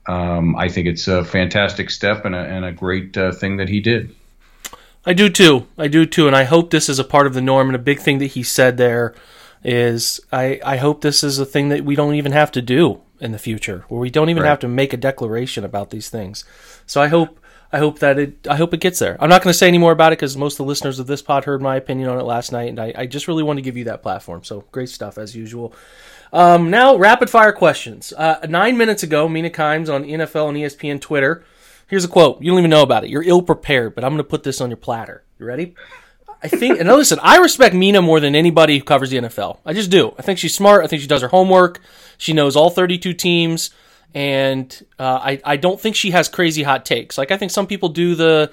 um, 0.07 0.55
I 0.55 0.67
think 0.69 0.87
it's 0.87 1.07
a 1.07 1.23
fantastic 1.23 1.89
step 1.89 2.25
and 2.25 2.35
a, 2.35 2.39
and 2.39 2.65
a 2.65 2.71
great 2.71 3.15
uh, 3.17 3.31
thing 3.31 3.57
that 3.57 3.69
he 3.69 3.79
did. 3.79 4.15
I 5.05 5.13
do 5.13 5.29
too. 5.29 5.67
I 5.77 5.87
do 5.87 6.05
too, 6.05 6.27
and 6.27 6.35
I 6.35 6.43
hope 6.43 6.69
this 6.69 6.89
is 6.89 6.99
a 6.99 7.03
part 7.03 7.27
of 7.27 7.33
the 7.33 7.41
norm. 7.41 7.67
And 7.67 7.75
a 7.75 7.79
big 7.79 7.99
thing 7.99 8.19
that 8.19 8.27
he 8.27 8.43
said 8.43 8.77
there 8.77 9.15
is, 9.63 10.19
I, 10.31 10.59
I 10.65 10.77
hope 10.77 11.01
this 11.01 11.23
is 11.23 11.39
a 11.39 11.45
thing 11.45 11.69
that 11.69 11.85
we 11.85 11.95
don't 11.95 12.15
even 12.15 12.31
have 12.31 12.51
to 12.53 12.61
do 12.61 13.01
in 13.19 13.31
the 13.31 13.39
future, 13.39 13.85
where 13.87 14.01
we 14.01 14.09
don't 14.09 14.29
even 14.29 14.43
right. 14.43 14.49
have 14.49 14.59
to 14.59 14.67
make 14.67 14.93
a 14.93 14.97
declaration 14.97 15.63
about 15.63 15.91
these 15.91 16.09
things. 16.09 16.43
So 16.85 17.01
I 17.01 17.07
hope 17.07 17.37
I 17.73 17.77
hope 17.77 17.99
that 17.99 18.19
it 18.19 18.47
I 18.47 18.55
hope 18.57 18.73
it 18.73 18.81
gets 18.81 18.99
there. 18.99 19.15
I'm 19.19 19.29
not 19.29 19.41
going 19.41 19.53
to 19.53 19.57
say 19.57 19.67
any 19.67 19.77
more 19.77 19.93
about 19.93 20.11
it 20.11 20.19
because 20.19 20.35
most 20.35 20.53
of 20.55 20.57
the 20.57 20.65
listeners 20.65 20.99
of 20.99 21.07
this 21.07 21.21
pod 21.21 21.45
heard 21.45 21.61
my 21.61 21.77
opinion 21.77 22.09
on 22.09 22.19
it 22.19 22.23
last 22.23 22.51
night, 22.51 22.69
and 22.69 22.79
I, 22.79 22.93
I 22.95 23.05
just 23.05 23.27
really 23.27 23.43
want 23.43 23.57
to 23.57 23.61
give 23.61 23.77
you 23.77 23.85
that 23.85 24.01
platform. 24.01 24.43
So 24.43 24.65
great 24.71 24.89
stuff 24.89 25.17
as 25.17 25.35
usual. 25.35 25.73
Um, 26.33 26.69
now, 26.69 26.95
rapid 26.95 27.29
fire 27.29 27.51
questions. 27.51 28.13
Uh, 28.13 28.45
nine 28.49 28.77
minutes 28.77 29.03
ago, 29.03 29.27
Mina 29.27 29.49
Kimes 29.49 29.93
on 29.93 30.03
NFL 30.03 30.49
and 30.49 30.57
ESPN 30.57 30.99
Twitter. 30.99 31.43
Here's 31.87 32.05
a 32.05 32.09
quote. 32.09 32.41
You 32.41 32.51
don't 32.51 32.59
even 32.59 32.71
know 32.71 32.83
about 32.83 33.03
it. 33.03 33.09
You're 33.09 33.23
ill 33.23 33.41
prepared, 33.41 33.95
but 33.95 34.03
I'm 34.03 34.11
going 34.11 34.19
to 34.19 34.23
put 34.23 34.43
this 34.43 34.61
on 34.61 34.69
your 34.69 34.77
platter. 34.77 35.23
You 35.39 35.45
ready? 35.45 35.75
I 36.43 36.47
think, 36.47 36.79
and 36.79 36.89
listen, 36.89 37.19
I 37.21 37.37
respect 37.37 37.75
Mina 37.75 38.01
more 38.01 38.19
than 38.19 38.35
anybody 38.35 38.77
who 38.77 38.83
covers 38.83 39.11
the 39.11 39.17
NFL. 39.17 39.59
I 39.65 39.73
just 39.73 39.91
do. 39.91 40.15
I 40.17 40.23
think 40.23 40.39
she's 40.39 40.55
smart. 40.55 40.83
I 40.83 40.87
think 40.87 41.01
she 41.01 41.07
does 41.07 41.21
her 41.21 41.27
homework. 41.27 41.81
She 42.17 42.33
knows 42.33 42.55
all 42.55 42.69
32 42.69 43.13
teams, 43.13 43.69
and 44.13 44.85
uh, 44.97 45.19
I 45.21 45.41
I 45.43 45.57
don't 45.57 45.79
think 45.79 45.95
she 45.95 46.11
has 46.11 46.29
crazy 46.29 46.63
hot 46.63 46.85
takes. 46.85 47.17
Like 47.17 47.31
I 47.31 47.37
think 47.37 47.51
some 47.51 47.67
people 47.67 47.89
do 47.89 48.15
the 48.15 48.51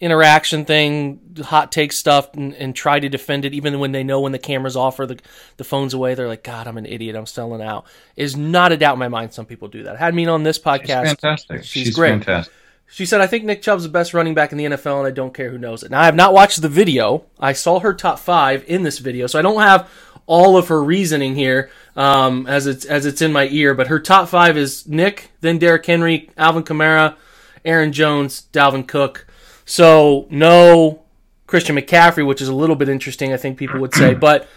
interaction 0.00 0.64
thing, 0.64 1.20
hot 1.42 1.72
take 1.72 1.92
stuff, 1.92 2.34
and, 2.34 2.54
and, 2.54 2.74
try 2.74 3.00
to 3.00 3.08
defend 3.08 3.44
it, 3.44 3.52
even 3.52 3.80
when 3.80 3.92
they 3.92 4.04
know 4.04 4.20
when 4.20 4.32
the 4.32 4.38
camera's 4.38 4.76
off 4.76 5.00
or 5.00 5.06
the, 5.06 5.18
the 5.56 5.64
phone's 5.64 5.92
away. 5.92 6.14
They're 6.14 6.28
like, 6.28 6.44
God, 6.44 6.68
I'm 6.68 6.78
an 6.78 6.86
idiot. 6.86 7.16
I'm 7.16 7.26
selling 7.26 7.60
out. 7.60 7.86
Is 8.14 8.36
not 8.36 8.70
a 8.70 8.76
doubt 8.76 8.92
in 8.92 8.98
my 9.00 9.08
mind. 9.08 9.32
Some 9.32 9.46
people 9.46 9.68
do 9.68 9.84
that. 9.84 9.96
I 9.96 9.98
had 9.98 10.14
Mina 10.14 10.32
on 10.32 10.44
this 10.44 10.58
podcast. 10.58 11.02
She's 11.02 11.08
fantastic. 11.08 11.64
She's, 11.64 11.86
She's 11.86 11.94
great. 11.94 12.10
Fantastic. 12.10 12.52
She 12.90 13.04
said, 13.04 13.20
I 13.20 13.26
think 13.26 13.44
Nick 13.44 13.60
Chubb's 13.60 13.82
the 13.82 13.90
best 13.90 14.14
running 14.14 14.34
back 14.34 14.50
in 14.50 14.58
the 14.58 14.64
NFL, 14.64 14.98
and 14.98 15.06
I 15.06 15.10
don't 15.10 15.34
care 15.34 15.50
who 15.50 15.58
knows 15.58 15.82
it. 15.82 15.90
Now, 15.90 16.00
I 16.00 16.06
have 16.06 16.14
not 16.14 16.32
watched 16.32 16.62
the 16.62 16.70
video. 16.70 17.24
I 17.38 17.52
saw 17.52 17.80
her 17.80 17.92
top 17.92 18.18
five 18.18 18.64
in 18.66 18.82
this 18.82 18.98
video, 18.98 19.26
so 19.26 19.38
I 19.38 19.42
don't 19.42 19.60
have 19.60 19.90
all 20.26 20.56
of 20.56 20.68
her 20.68 20.82
reasoning 20.82 21.34
here 21.34 21.70
um, 21.96 22.46
as 22.46 22.66
it's 22.66 22.84
as 22.84 23.06
it's 23.06 23.20
in 23.20 23.32
my 23.32 23.46
ear. 23.48 23.74
But 23.74 23.88
her 23.88 24.00
top 24.00 24.28
five 24.28 24.56
is 24.56 24.86
Nick, 24.88 25.30
then 25.40 25.58
Derrick 25.58 25.84
Henry, 25.84 26.30
Alvin 26.36 26.62
Kamara, 26.62 27.16
Aaron 27.64 27.92
Jones, 27.92 28.46
Dalvin 28.52 28.86
Cook. 28.86 29.26
So 29.64 30.26
no 30.30 31.02
Christian 31.46 31.76
McCaffrey, 31.76 32.26
which 32.26 32.40
is 32.40 32.48
a 32.48 32.54
little 32.54 32.76
bit 32.76 32.88
interesting, 32.88 33.32
I 33.32 33.36
think 33.36 33.58
people 33.58 33.80
would 33.80 33.94
say. 33.94 34.14
But 34.14 34.48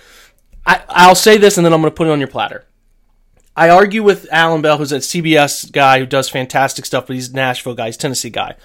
I, 0.65 0.83
I'll 0.87 1.15
say 1.15 1.37
this, 1.37 1.57
and 1.57 1.65
then 1.65 1.73
I'm 1.73 1.81
going 1.81 1.91
to 1.91 1.95
put 1.95 2.07
it 2.07 2.11
on 2.11 2.19
your 2.19 2.29
platter. 2.29 2.65
I 3.55 3.69
argue 3.69 4.03
with 4.03 4.27
Alan 4.31 4.61
Bell, 4.61 4.77
who's 4.77 4.91
a 4.91 4.97
CBS 4.97 5.71
guy 5.71 5.99
who 5.99 6.05
does 6.05 6.29
fantastic 6.29 6.85
stuff, 6.85 7.07
but 7.07 7.15
he's 7.15 7.29
a 7.29 7.35
Nashville 7.35 7.75
guy, 7.75 7.87
he's 7.87 7.97
Tennessee 7.97 8.29
guy. 8.29 8.55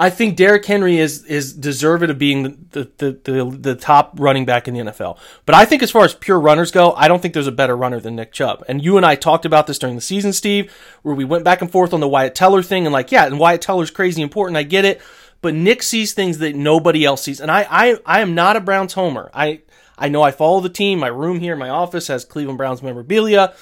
I 0.00 0.10
think 0.10 0.36
Derrick 0.36 0.64
Henry 0.64 0.98
is 0.98 1.24
is 1.24 1.52
deserved 1.52 2.08
of 2.08 2.18
being 2.18 2.42
the, 2.70 2.88
the, 2.98 3.18
the, 3.24 3.44
the, 3.44 3.74
top 3.74 4.12
running 4.16 4.44
back 4.44 4.68
in 4.68 4.74
the 4.74 4.80
NFL. 4.80 5.18
But 5.44 5.56
I 5.56 5.64
think 5.64 5.82
as 5.82 5.90
far 5.90 6.04
as 6.04 6.14
pure 6.14 6.38
runners 6.38 6.70
go, 6.70 6.92
I 6.92 7.08
don't 7.08 7.20
think 7.20 7.34
there's 7.34 7.48
a 7.48 7.52
better 7.52 7.76
runner 7.76 7.98
than 7.98 8.14
Nick 8.14 8.30
Chubb. 8.32 8.64
And 8.68 8.84
you 8.84 8.96
and 8.96 9.04
I 9.04 9.16
talked 9.16 9.44
about 9.44 9.66
this 9.66 9.76
during 9.76 9.96
the 9.96 10.00
season, 10.00 10.32
Steve, 10.32 10.72
where 11.02 11.16
we 11.16 11.24
went 11.24 11.42
back 11.42 11.62
and 11.62 11.72
forth 11.72 11.92
on 11.92 11.98
the 11.98 12.06
Wyatt 12.06 12.36
Teller 12.36 12.62
thing 12.62 12.86
and 12.86 12.92
like, 12.92 13.10
yeah, 13.10 13.26
and 13.26 13.40
Wyatt 13.40 13.60
Teller's 13.60 13.90
crazy 13.90 14.22
important, 14.22 14.56
I 14.56 14.62
get 14.62 14.84
it 14.84 15.00
but 15.40 15.54
Nick 15.54 15.82
sees 15.82 16.12
things 16.12 16.38
that 16.38 16.56
nobody 16.56 17.04
else 17.04 17.22
sees. 17.22 17.40
And 17.40 17.50
I, 17.50 17.66
I, 17.70 17.98
I 18.04 18.20
am 18.20 18.34
not 18.34 18.56
a 18.56 18.60
Browns 18.60 18.94
homer. 18.94 19.30
I, 19.32 19.60
I 19.96 20.08
know 20.08 20.22
I 20.22 20.30
follow 20.30 20.60
the 20.60 20.68
team. 20.68 20.98
My 20.98 21.08
room 21.08 21.40
here 21.40 21.56
my 21.56 21.68
office 21.68 22.08
has 22.08 22.24
Cleveland 22.24 22.58
Browns 22.58 22.82
memorabilia. 22.82 23.54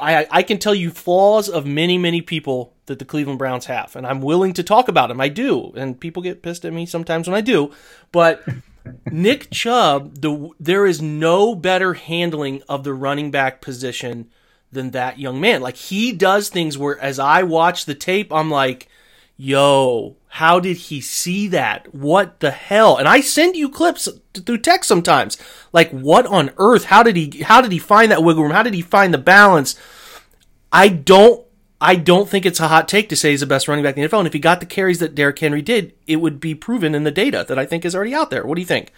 I, 0.00 0.26
I 0.30 0.42
can 0.42 0.58
tell 0.58 0.74
you 0.74 0.90
flaws 0.90 1.48
of 1.48 1.66
many, 1.66 1.98
many 1.98 2.22
people 2.22 2.74
that 2.86 2.98
the 2.98 3.04
Cleveland 3.04 3.38
Browns 3.38 3.66
have, 3.66 3.96
and 3.96 4.06
I'm 4.06 4.20
willing 4.20 4.52
to 4.54 4.62
talk 4.62 4.88
about 4.88 5.08
them. 5.08 5.20
I 5.20 5.28
do, 5.28 5.72
and 5.76 5.98
people 6.00 6.22
get 6.22 6.42
pissed 6.42 6.64
at 6.64 6.72
me 6.72 6.86
sometimes 6.86 7.28
when 7.28 7.36
I 7.36 7.40
do. 7.40 7.72
But 8.12 8.44
Nick 9.10 9.50
Chubb, 9.50 10.20
the 10.20 10.50
there 10.58 10.86
is 10.86 11.02
no 11.02 11.54
better 11.54 11.94
handling 11.94 12.62
of 12.68 12.84
the 12.84 12.94
running 12.94 13.30
back 13.30 13.60
position 13.60 14.30
than 14.72 14.92
that 14.92 15.18
young 15.18 15.40
man. 15.40 15.60
Like 15.60 15.76
he 15.76 16.12
does 16.12 16.48
things 16.48 16.78
where, 16.78 16.98
as 17.00 17.18
I 17.18 17.42
watch 17.42 17.84
the 17.84 17.94
tape, 17.94 18.32
I'm 18.32 18.50
like, 18.50 18.88
yo, 19.36 20.16
how 20.28 20.60
did 20.60 20.76
he 20.76 21.00
see 21.00 21.48
that? 21.48 21.94
What 21.94 22.40
the 22.40 22.50
hell? 22.50 22.96
And 22.96 23.08
I 23.08 23.20
send 23.20 23.56
you 23.56 23.68
clips 23.68 24.08
through 24.34 24.58
text 24.58 24.88
sometimes. 24.88 25.38
Like, 25.72 25.90
what 25.90 26.26
on 26.26 26.52
earth? 26.58 26.84
How 26.84 27.02
did 27.02 27.16
he, 27.16 27.42
how 27.42 27.60
did 27.60 27.72
he 27.72 27.78
find 27.78 28.10
that 28.10 28.22
wiggle 28.22 28.42
room? 28.42 28.52
How 28.52 28.62
did 28.62 28.74
he 28.74 28.82
find 28.82 29.12
the 29.12 29.18
balance? 29.18 29.78
I 30.72 30.88
don't, 30.88 31.44
I 31.80 31.96
don't 31.96 32.28
think 32.28 32.46
it's 32.46 32.60
a 32.60 32.68
hot 32.68 32.88
take 32.88 33.08
to 33.10 33.16
say 33.16 33.30
he's 33.30 33.40
the 33.40 33.46
best 33.46 33.68
running 33.68 33.84
back 33.84 33.96
in 33.96 34.02
the 34.02 34.08
NFL. 34.08 34.18
And 34.20 34.26
if 34.26 34.32
he 34.32 34.38
got 34.38 34.60
the 34.60 34.66
carries 34.66 34.98
that 34.98 35.14
Derrick 35.14 35.38
Henry 35.38 35.62
did, 35.62 35.94
it 36.06 36.16
would 36.16 36.40
be 36.40 36.54
proven 36.54 36.94
in 36.94 37.04
the 37.04 37.10
data 37.10 37.44
that 37.46 37.58
I 37.58 37.66
think 37.66 37.84
is 37.84 37.94
already 37.94 38.14
out 38.14 38.30
there. 38.30 38.46
What 38.46 38.54
do 38.56 38.62
you 38.62 38.66
think? 38.66 38.92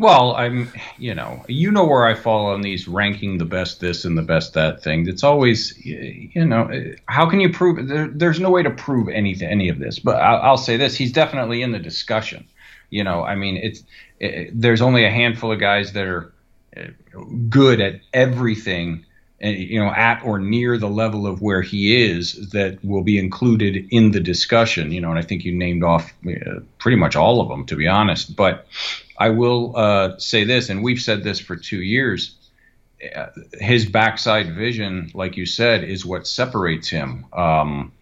Well, 0.00 0.34
I'm, 0.34 0.72
you 0.96 1.14
know, 1.14 1.44
you 1.46 1.70
know 1.70 1.84
where 1.84 2.06
I 2.06 2.14
fall 2.14 2.46
on 2.46 2.62
these 2.62 2.88
ranking 2.88 3.36
the 3.36 3.44
best 3.44 3.80
this 3.80 4.06
and 4.06 4.16
the 4.16 4.22
best 4.22 4.54
that 4.54 4.82
thing. 4.82 5.06
It's 5.06 5.22
always, 5.22 5.76
you 5.84 6.46
know, 6.46 6.70
how 7.04 7.28
can 7.28 7.38
you 7.38 7.52
prove? 7.52 7.86
There, 7.86 8.08
there's 8.08 8.40
no 8.40 8.48
way 8.48 8.62
to 8.62 8.70
prove 8.70 9.10
anything, 9.10 9.50
any 9.50 9.68
of 9.68 9.78
this. 9.78 9.98
But 9.98 10.16
I'll, 10.16 10.40
I'll, 10.40 10.56
say 10.56 10.78
this: 10.78 10.96
he's 10.96 11.12
definitely 11.12 11.60
in 11.60 11.72
the 11.72 11.78
discussion. 11.78 12.48
You 12.88 13.04
know, 13.04 13.22
I 13.22 13.34
mean, 13.34 13.58
it's 13.58 13.82
it, 14.18 14.58
there's 14.58 14.80
only 14.80 15.04
a 15.04 15.10
handful 15.10 15.52
of 15.52 15.60
guys 15.60 15.92
that 15.92 16.06
are 16.06 16.32
uh, 16.74 16.84
good 17.50 17.82
at 17.82 18.00
everything 18.14 19.04
you 19.42 19.80
know, 19.80 19.90
at 19.90 20.22
or 20.22 20.38
near 20.38 20.76
the 20.76 20.88
level 20.88 21.26
of 21.26 21.40
where 21.40 21.62
he 21.62 22.10
is 22.10 22.50
that 22.50 22.82
will 22.84 23.02
be 23.02 23.18
included 23.18 23.86
in 23.90 24.10
the 24.10 24.20
discussion. 24.20 24.92
You 24.92 25.00
know, 25.00 25.10
and 25.10 25.18
I 25.18 25.22
think 25.22 25.44
you 25.44 25.52
named 25.52 25.82
off 25.82 26.12
uh, 26.26 26.60
pretty 26.78 26.96
much 26.96 27.16
all 27.16 27.40
of 27.40 27.48
them, 27.48 27.64
to 27.66 27.76
be 27.76 27.86
honest. 27.86 28.36
But 28.36 28.66
I 29.20 29.30
will 29.30 29.76
uh, 29.76 30.18
say 30.18 30.44
this, 30.44 30.70
and 30.70 30.82
we've 30.82 31.00
said 31.00 31.22
this 31.22 31.38
for 31.38 31.54
two 31.54 31.82
years. 31.82 32.36
His 33.52 33.86
backside 33.86 34.54
vision, 34.54 35.10
like 35.14 35.36
you 35.36 35.46
said, 35.46 35.84
is 35.84 36.04
what 36.04 36.26
separates 36.26 36.88
him. 36.88 37.26
Um, 37.32 37.92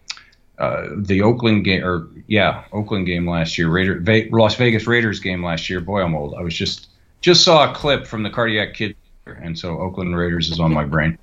uh, 0.57 0.87
the 0.97 1.21
Oakland 1.21 1.63
game, 1.63 1.85
or 1.85 2.07
yeah, 2.27 2.63
Oakland 2.73 3.05
game 3.05 3.29
last 3.29 3.57
year, 3.57 3.69
Raider, 3.69 3.99
Ve- 3.99 4.29
Las 4.31 4.55
Vegas 4.55 4.87
Raiders 4.87 5.19
game 5.19 5.43
last 5.43 5.69
year. 5.69 5.79
Boy, 5.79 6.01
I'm 6.01 6.15
old. 6.15 6.33
I 6.35 6.41
was 6.41 6.55
just 6.55 6.87
just 7.21 7.43
saw 7.43 7.69
a 7.69 7.75
clip 7.75 8.07
from 8.07 8.23
the 8.23 8.29
Cardiac 8.29 8.73
Kid, 8.73 8.95
and 9.25 9.57
so 9.57 9.77
Oakland 9.79 10.15
Raiders 10.17 10.49
is 10.49 10.59
on 10.59 10.73
my 10.73 10.85
brain 10.85 11.17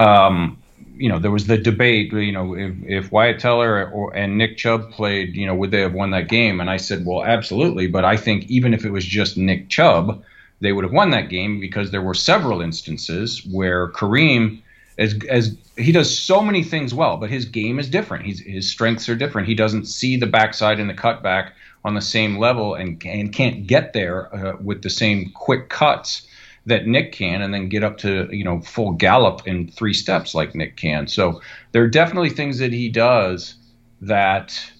um, 0.00 0.58
you 1.00 1.08
know, 1.08 1.18
there 1.18 1.30
was 1.30 1.46
the 1.46 1.56
debate, 1.56 2.12
you 2.12 2.30
know, 2.30 2.54
if, 2.54 2.74
if 2.84 3.12
Wyatt 3.12 3.40
Teller 3.40 3.90
or, 3.90 4.14
and 4.14 4.36
Nick 4.36 4.58
Chubb 4.58 4.92
played, 4.92 5.34
you 5.34 5.46
know, 5.46 5.54
would 5.54 5.70
they 5.70 5.80
have 5.80 5.94
won 5.94 6.10
that 6.10 6.28
game? 6.28 6.60
And 6.60 6.68
I 6.68 6.76
said, 6.76 7.06
well, 7.06 7.24
absolutely. 7.24 7.86
But 7.86 8.04
I 8.04 8.18
think 8.18 8.44
even 8.50 8.74
if 8.74 8.84
it 8.84 8.90
was 8.90 9.04
just 9.04 9.38
Nick 9.38 9.70
Chubb, 9.70 10.22
they 10.60 10.72
would 10.72 10.84
have 10.84 10.92
won 10.92 11.10
that 11.10 11.30
game 11.30 11.58
because 11.58 11.90
there 11.90 12.02
were 12.02 12.12
several 12.12 12.60
instances 12.60 13.46
where 13.46 13.88
Kareem, 13.88 14.60
as, 14.98 15.18
as 15.30 15.56
he 15.78 15.90
does 15.90 16.16
so 16.16 16.42
many 16.42 16.62
things 16.62 16.92
well, 16.92 17.16
but 17.16 17.30
his 17.30 17.46
game 17.46 17.78
is 17.78 17.88
different. 17.88 18.26
He's, 18.26 18.40
his 18.40 18.70
strengths 18.70 19.08
are 19.08 19.16
different. 19.16 19.48
He 19.48 19.54
doesn't 19.54 19.86
see 19.86 20.18
the 20.18 20.26
backside 20.26 20.78
and 20.78 20.90
the 20.90 20.94
cutback 20.94 21.52
on 21.82 21.94
the 21.94 22.02
same 22.02 22.38
level 22.38 22.74
and, 22.74 23.02
and 23.06 23.32
can't 23.32 23.66
get 23.66 23.94
there 23.94 24.34
uh, 24.34 24.56
with 24.62 24.82
the 24.82 24.90
same 24.90 25.30
quick 25.30 25.70
cuts 25.70 26.26
that 26.66 26.86
Nick 26.86 27.12
can, 27.12 27.42
and 27.42 27.52
then 27.52 27.68
get 27.68 27.82
up 27.82 27.98
to 27.98 28.28
you 28.30 28.44
know 28.44 28.60
full 28.60 28.92
gallop 28.92 29.46
in 29.46 29.68
three 29.68 29.94
steps 29.94 30.34
like 30.34 30.54
Nick 30.54 30.76
can. 30.76 31.06
So 31.06 31.40
there 31.72 31.82
are 31.82 31.88
definitely 31.88 32.30
things 32.30 32.58
that 32.58 32.72
he 32.72 32.88
does 32.88 33.54
that 34.02 34.72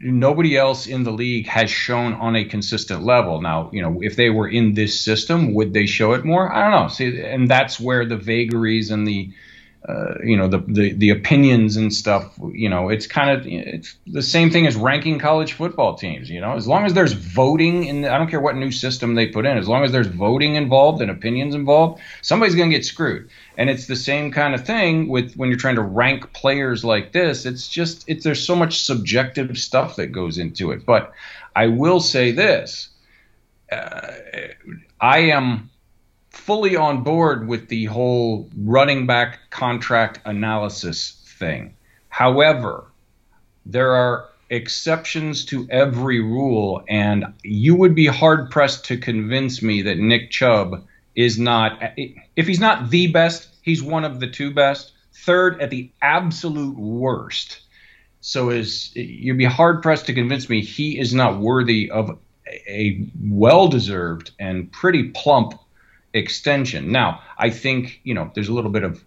nobody 0.00 0.56
else 0.56 0.86
in 0.86 1.02
the 1.02 1.10
league 1.10 1.46
has 1.46 1.70
shown 1.70 2.14
on 2.14 2.36
a 2.36 2.44
consistent 2.44 3.02
level. 3.04 3.40
Now, 3.40 3.70
you 3.72 3.80
know, 3.80 4.00
if 4.02 4.16
they 4.16 4.30
were 4.30 4.48
in 4.48 4.74
this 4.74 4.98
system, 5.00 5.54
would 5.54 5.72
they 5.72 5.86
show 5.86 6.12
it 6.12 6.24
more? 6.24 6.52
I 6.52 6.70
don't 6.70 6.82
know. 6.82 6.88
See, 6.88 7.22
and 7.22 7.50
that's 7.50 7.80
where 7.80 8.04
the 8.04 8.16
vagaries 8.16 8.90
and 8.90 9.06
the 9.06 9.32
uh, 9.88 10.14
you 10.24 10.34
know 10.34 10.48
the, 10.48 10.58
the 10.66 10.92
the 10.94 11.10
opinions 11.10 11.76
and 11.76 11.92
stuff 11.92 12.32
you 12.52 12.70
know 12.70 12.88
it's 12.88 13.06
kind 13.06 13.28
of 13.28 13.46
it's 13.46 13.94
the 14.06 14.22
same 14.22 14.50
thing 14.50 14.66
as 14.66 14.76
ranking 14.76 15.18
college 15.18 15.52
football 15.52 15.94
teams 15.94 16.30
you 16.30 16.40
know? 16.40 16.56
As 16.56 16.66
long 16.66 16.86
as 16.86 16.94
there's 16.94 17.12
voting 17.12 17.84
in 17.84 18.06
i 18.06 18.16
don't 18.16 18.30
care 18.30 18.40
what 18.40 18.56
new 18.56 18.70
system 18.70 19.14
they 19.14 19.26
put 19.26 19.44
in 19.44 19.58
as 19.58 19.68
long 19.68 19.84
as 19.84 19.92
there's 19.92 20.06
voting 20.06 20.54
involved 20.54 21.02
and 21.02 21.10
opinions 21.10 21.54
involved 21.54 22.00
somebody's 22.22 22.54
going 22.54 22.70
to 22.70 22.76
get 22.76 22.84
screwed. 22.84 23.28
And 23.58 23.68
it's 23.68 23.86
the 23.86 23.94
same 23.94 24.32
kind 24.32 24.54
of 24.54 24.64
thing 24.64 25.08
with 25.08 25.34
when 25.34 25.50
you're 25.50 25.58
trying 25.58 25.76
to 25.76 25.82
rank 25.82 26.32
players 26.32 26.82
like 26.82 27.12
this 27.12 27.44
it's 27.44 27.68
just 27.68 28.08
it's 28.08 28.24
there's 28.24 28.44
so 28.44 28.56
much 28.56 28.80
subjective 28.80 29.58
stuff 29.58 29.96
that 29.96 30.06
goes 30.08 30.38
into 30.38 30.70
it. 30.70 30.86
But 30.86 31.12
i 31.54 31.66
will 31.66 32.00
say 32.00 32.30
this 32.30 32.88
uh, 33.70 34.12
i 34.98 35.18
am 35.18 35.68
fully 36.34 36.76
on 36.76 37.02
board 37.02 37.48
with 37.48 37.68
the 37.68 37.86
whole 37.86 38.50
running 38.56 39.06
back 39.06 39.38
contract 39.50 40.20
analysis 40.24 41.22
thing. 41.38 41.74
However, 42.08 42.84
there 43.64 43.92
are 43.92 44.28
exceptions 44.50 45.46
to 45.46 45.66
every 45.70 46.20
rule, 46.20 46.84
and 46.88 47.24
you 47.42 47.76
would 47.76 47.94
be 47.94 48.06
hard 48.06 48.50
pressed 48.50 48.84
to 48.86 48.98
convince 48.98 49.62
me 49.62 49.82
that 49.82 49.98
Nick 49.98 50.30
Chubb 50.30 50.86
is 51.14 51.38
not, 51.38 51.80
if 52.36 52.46
he's 52.46 52.60
not 52.60 52.90
the 52.90 53.06
best, 53.06 53.48
he's 53.62 53.82
one 53.82 54.04
of 54.04 54.20
the 54.20 54.28
two 54.28 54.52
best, 54.52 54.92
third 55.14 55.60
at 55.62 55.70
the 55.70 55.90
absolute 56.02 56.76
worst. 56.76 57.60
So 58.20 58.50
is 58.50 58.94
you'd 58.94 59.38
be 59.38 59.44
hard 59.44 59.82
pressed 59.82 60.06
to 60.06 60.14
convince 60.14 60.48
me 60.48 60.62
he 60.62 60.98
is 60.98 61.14
not 61.14 61.38
worthy 61.38 61.90
of 61.90 62.18
a 62.46 63.06
well 63.22 63.68
deserved 63.68 64.32
and 64.38 64.70
pretty 64.70 65.04
plump 65.10 65.54
extension. 66.14 66.92
Now, 66.92 67.20
I 67.36 67.50
think 67.50 68.00
you 68.04 68.14
know 68.14 68.30
there's 68.34 68.48
a 68.48 68.54
little 68.54 68.70
bit 68.70 68.84
of 68.84 69.04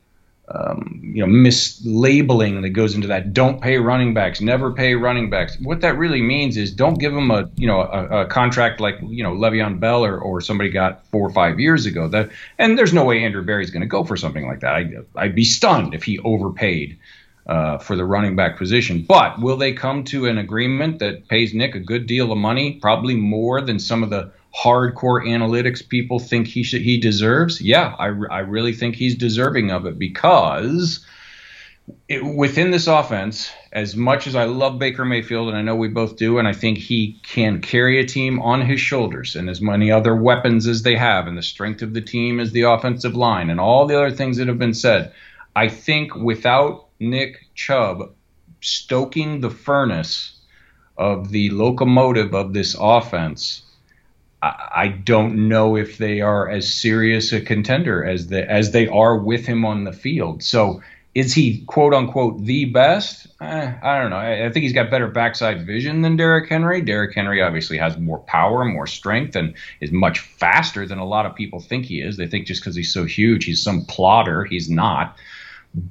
um, 0.49 1.01
you 1.13 1.25
know 1.25 1.31
mislabeling 1.31 2.61
that 2.61 2.69
goes 2.69 2.95
into 2.95 3.07
that. 3.07 3.33
Don't 3.33 3.61
pay 3.61 3.77
running 3.77 4.13
backs, 4.13 4.39
never 4.39 4.71
pay 4.71 4.93
running 4.93 5.29
backs. 5.29 5.57
What 5.59 5.81
that 5.81 5.97
really 5.97 6.21
means 6.21 6.57
is 6.57 6.71
don't 6.71 6.99
give 6.99 7.13
them 7.13 7.31
a 7.31 7.49
you 7.55 7.67
know 7.67 7.81
a, 7.81 8.21
a 8.21 8.25
contract 8.27 8.79
like 8.79 8.95
you 9.01 9.23
know 9.23 9.33
Le'Veon 9.33 9.79
Bell 9.79 10.05
or, 10.05 10.19
or 10.19 10.41
somebody 10.41 10.69
got 10.69 11.05
four 11.07 11.27
or 11.27 11.31
five 11.31 11.59
years 11.59 11.85
ago. 11.85 12.07
That 12.07 12.29
and 12.57 12.77
there's 12.77 12.93
no 12.93 13.05
way 13.05 13.23
Andrew 13.23 13.43
Berry's 13.43 13.71
going 13.71 13.81
to 13.81 13.87
go 13.87 14.03
for 14.03 14.17
something 14.17 14.45
like 14.47 14.59
that. 14.59 14.75
I, 14.75 14.89
I'd 15.15 15.35
be 15.35 15.45
stunned 15.45 15.95
if 15.95 16.03
he 16.03 16.19
overpaid. 16.19 16.99
Uh, 17.45 17.77
for 17.77 17.95
the 17.95 18.03
running 18.03 18.35
back 18.35 18.57
position. 18.57 19.05
But 19.07 19.39
will 19.39 19.55
they 19.55 19.71
come 19.71 20.03
to 20.03 20.25
an 20.25 20.37
agreement 20.37 20.99
that 20.99 21.29
pays 21.29 21.53
Nick 21.53 21.75
a 21.75 21.79
good 21.79 22.05
deal 22.05 22.29
of 22.33 22.37
money, 22.37 22.73
probably 22.73 23.15
more 23.15 23.61
than 23.61 23.79
some 23.79 24.03
of 24.03 24.09
the 24.09 24.33
hardcore 24.57 25.23
analytics 25.23 25.87
people 25.87 26.19
think 26.19 26.47
he 26.47 26.63
should 26.63 26.81
he 26.81 26.97
deserves, 26.97 27.61
yeah, 27.61 27.95
I, 27.99 28.07
I 28.07 28.39
really 28.39 28.73
think 28.73 28.95
he's 28.95 29.15
deserving 29.15 29.71
of 29.71 29.85
it 29.85 29.99
because 29.99 31.05
it, 32.07 32.23
within 32.23 32.71
this 32.71 32.87
offense, 32.87 33.51
as 33.71 33.95
much 33.95 34.27
as 34.27 34.35
I 34.35 34.45
love 34.45 34.79
Baker 34.79 35.05
Mayfield, 35.05 35.49
and 35.49 35.57
I 35.57 35.61
know 35.61 35.75
we 35.75 35.87
both 35.87 36.17
do, 36.17 36.37
and 36.37 36.47
I 36.47 36.53
think 36.53 36.77
he 36.77 37.19
can 37.23 37.61
carry 37.61 37.99
a 37.99 38.05
team 38.05 38.41
on 38.41 38.61
his 38.61 38.81
shoulders, 38.81 39.35
and 39.35 39.49
as 39.49 39.61
many 39.61 39.91
other 39.91 40.15
weapons 40.15 40.67
as 40.67 40.81
they 40.81 40.95
have, 40.95 41.27
and 41.27 41.37
the 41.37 41.43
strength 41.43 41.81
of 41.81 41.93
the 41.93 42.01
team 42.01 42.39
is 42.39 42.51
the 42.51 42.63
offensive 42.63 43.15
line, 43.15 43.49
and 43.49 43.59
all 43.59 43.85
the 43.85 43.97
other 43.97 44.11
things 44.11 44.37
that 44.37 44.47
have 44.47 44.59
been 44.59 44.73
said, 44.73 45.13
I 45.55 45.69
think 45.69 46.15
without 46.15 46.87
Nick 46.99 47.45
Chubb 47.55 48.11
stoking 48.61 49.41
the 49.41 49.49
furnace 49.49 50.39
of 50.97 51.29
the 51.29 51.49
locomotive 51.51 52.33
of 52.33 52.53
this 52.53 52.75
offense, 52.77 53.61
I 54.41 54.89
don't 54.89 55.47
know 55.47 55.75
if 55.75 55.97
they 55.97 56.21
are 56.21 56.47
as 56.47 56.71
serious 56.71 57.33
a 57.33 57.41
contender 57.41 58.05
as 58.05 58.27
the, 58.27 58.49
as 58.49 58.71
they 58.71 58.87
are 58.87 59.17
with 59.17 59.45
him 59.47 59.65
on 59.65 59.83
the 59.83 59.91
field. 59.91 60.43
So 60.43 60.81
is 61.15 61.33
he 61.33 61.63
quote 61.65 61.95
unquote 61.95 62.43
the 62.43 62.65
best? 62.65 63.25
Eh, 63.41 63.73
I 63.81 63.99
don't 63.99 64.11
know. 64.11 64.17
I, 64.17 64.45
I, 64.45 64.51
think 64.51 64.63
he's 64.63 64.73
got 64.73 64.91
better 64.91 65.07
backside 65.07 65.65
vision 65.65 66.03
than 66.03 66.15
Derrick 66.15 66.47
Henry. 66.47 66.81
Derrick 66.81 67.15
Henry 67.15 67.41
obviously 67.41 67.79
has 67.79 67.97
more 67.97 68.19
power, 68.19 68.63
more 68.65 68.85
strength, 68.85 69.35
and 69.35 69.55
is 69.81 69.91
much 69.91 70.19
faster 70.19 70.85
than 70.85 70.99
a 70.99 71.05
lot 71.05 71.25
of 71.25 71.33
people 71.33 71.59
think 71.59 71.85
he 71.85 72.01
is. 72.01 72.17
They 72.17 72.27
think 72.27 72.45
just 72.45 72.61
because 72.61 72.75
he's 72.75 72.93
so 72.93 73.05
huge, 73.05 73.45
he's 73.45 73.63
some 73.63 73.85
plotter. 73.85 74.43
He's 74.43 74.69
not. 74.69 75.17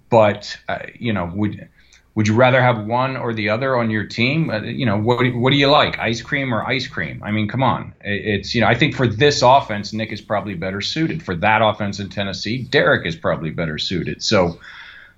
But 0.08 0.56
uh, 0.68 0.86
you 0.96 1.12
know, 1.12 1.32
would 1.34 1.68
would 2.16 2.26
you 2.26 2.34
rather 2.34 2.62
have 2.62 2.86
one 2.86 3.14
or 3.14 3.34
the 3.34 3.50
other 3.50 3.76
on 3.76 3.90
your 3.90 4.04
team? 4.04 4.48
Uh, 4.48 4.62
you 4.62 4.86
know, 4.86 4.96
what 4.96 5.34
what 5.34 5.50
do 5.50 5.56
you 5.56 5.68
like, 5.68 5.98
ice 5.98 6.22
cream 6.22 6.52
or 6.52 6.66
ice 6.66 6.88
cream? 6.88 7.22
I 7.22 7.30
mean, 7.30 7.46
come 7.46 7.62
on. 7.62 7.92
It's 8.00 8.54
you 8.54 8.62
know, 8.62 8.66
I 8.66 8.74
think 8.74 8.96
for 8.96 9.06
this 9.06 9.42
offense, 9.42 9.92
Nick 9.92 10.12
is 10.12 10.22
probably 10.22 10.54
better 10.54 10.80
suited. 10.80 11.22
For 11.22 11.36
that 11.36 11.60
offense 11.62 12.00
in 12.00 12.08
Tennessee, 12.08 12.62
Derrick 12.62 13.06
is 13.06 13.14
probably 13.14 13.50
better 13.50 13.76
suited. 13.76 14.22
So, 14.22 14.58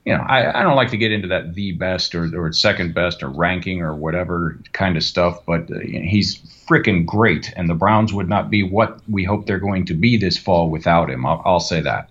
you 0.05 0.13
know, 0.13 0.25
I, 0.27 0.59
I 0.59 0.63
don't 0.65 0.75
like 0.75 0.91
to 0.91 0.97
get 0.97 1.13
into 1.13 1.29
that 1.29 1.55
the 1.55 1.71
best 1.71 2.17
or 2.17 2.37
or 2.37 2.53
second 2.53 2.95
best 2.95 3.23
or 3.23 3.29
ranking 3.29 3.81
or 3.81 3.95
whatever 3.95 4.59
kind 4.73 4.97
of 4.97 5.05
stuff, 5.05 5.47
but 5.47 5.71
uh, 5.71 5.79
you 5.79 6.01
know, 6.01 6.07
he's 6.07 6.39
freaking 6.69 7.07
great, 7.07 7.53
and 7.57 7.71
the 7.71 7.75
Browns 7.75 8.13
would 8.13 8.29
not 8.29 8.51
be 8.51 8.65
what 8.65 8.99
we 9.09 9.23
hope 9.23 9.47
they're 9.47 9.61
going 9.61 9.87
to 9.87 9.95
be 9.95 10.17
this 10.17 10.37
fall 10.37 10.69
without 10.69 11.11
him. 11.11 11.25
I'll, 11.25 11.43
I'll 11.45 11.61
say 11.61 11.81
that. 11.81 12.11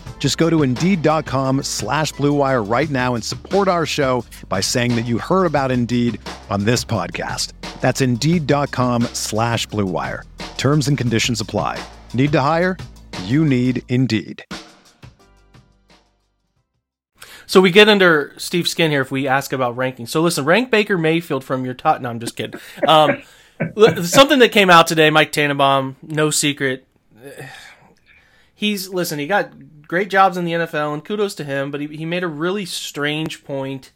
Just 0.21 0.37
go 0.37 0.51
to 0.51 0.61
Indeed.com 0.61 1.63
slash 1.63 2.13
BlueWire 2.13 2.69
right 2.69 2.89
now 2.91 3.15
and 3.15 3.23
support 3.23 3.67
our 3.67 3.87
show 3.87 4.23
by 4.47 4.61
saying 4.61 4.93
that 4.95 5.07
you 5.07 5.17
heard 5.17 5.47
about 5.47 5.71
Indeed 5.71 6.21
on 6.51 6.63
this 6.63 6.85
podcast. 6.85 7.53
That's 7.81 8.01
Indeed.com 8.01 9.01
slash 9.13 9.67
BlueWire. 9.69 10.21
Terms 10.57 10.87
and 10.87 10.95
conditions 10.95 11.41
apply. 11.41 11.83
Need 12.13 12.31
to 12.33 12.39
hire? 12.39 12.77
You 13.23 13.43
need 13.43 13.81
Indeed. 13.89 14.45
So 17.47 17.59
we 17.59 17.71
get 17.71 17.89
under 17.89 18.33
Steve's 18.37 18.69
skin 18.69 18.91
here 18.91 19.01
if 19.01 19.09
we 19.09 19.27
ask 19.27 19.51
about 19.51 19.75
ranking. 19.75 20.05
So 20.05 20.21
listen, 20.21 20.45
rank 20.45 20.69
Baker 20.69 20.99
Mayfield 20.99 21.43
from 21.43 21.65
your 21.65 21.73
top. 21.73 21.99
No, 21.99 22.11
I'm 22.11 22.19
just 22.19 22.35
kidding. 22.35 22.61
Um, 22.87 23.23
something 24.03 24.37
that 24.37 24.51
came 24.51 24.69
out 24.69 24.85
today, 24.85 25.09
Mike 25.09 25.31
Tannenbaum, 25.31 25.95
no 26.03 26.29
secret. 26.29 26.85
He's 28.53 28.89
listen. 28.89 29.17
He 29.17 29.25
got 29.25 29.49
great 29.91 30.09
jobs 30.09 30.37
in 30.37 30.45
the 30.45 30.53
NFL, 30.53 30.93
and 30.93 31.03
kudos 31.03 31.35
to 31.35 31.43
him. 31.43 31.69
But 31.69 31.81
he, 31.81 31.87
he 31.87 32.05
made 32.05 32.23
a 32.23 32.27
really 32.27 32.65
strange 32.65 33.43
point 33.43 33.91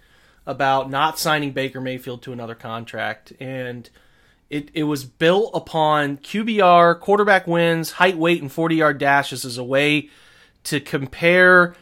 about 0.46 0.92
not 0.92 1.18
signing 1.18 1.52
Baker 1.52 1.80
Mayfield 1.80 2.22
to 2.24 2.34
another 2.34 2.54
contract, 2.54 3.32
and 3.40 3.90
it 4.50 4.70
it 4.74 4.84
was 4.84 5.06
built 5.06 5.52
upon 5.56 6.18
QBR, 6.18 7.00
quarterback 7.00 7.48
wins, 7.48 7.94
height, 7.94 8.18
weight, 8.18 8.42
and 8.42 8.52
40 8.52 8.75
yard 8.75 8.98
dashes 8.98 9.46
as 9.46 9.58
a 9.58 9.64
way 9.64 10.10
to 10.66 10.82
compare 10.82 11.78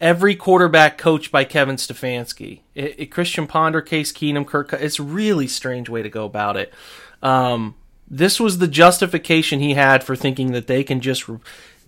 every 0.00 0.36
quarterback 0.36 0.96
coached 0.96 1.32
by 1.32 1.42
Kevin 1.42 1.74
Stefanski. 1.74 2.60
It, 2.76 2.94
it, 3.00 3.06
Christian 3.06 3.48
Ponder, 3.48 3.82
Case 3.82 4.12
Keenum, 4.12 4.46
Kirk. 4.46 4.72
It's 4.74 5.00
a 5.00 5.02
really 5.02 5.48
strange 5.48 5.88
way 5.88 6.02
to 6.02 6.08
go 6.08 6.24
about 6.24 6.56
it. 6.56 6.72
Um, 7.20 7.74
this 8.08 8.38
was 8.38 8.58
the 8.58 8.68
justification 8.68 9.58
he 9.58 9.74
had 9.74 10.04
for 10.04 10.14
thinking 10.14 10.52
that 10.52 10.68
they 10.68 10.84
can 10.84 11.00
just 11.00 11.28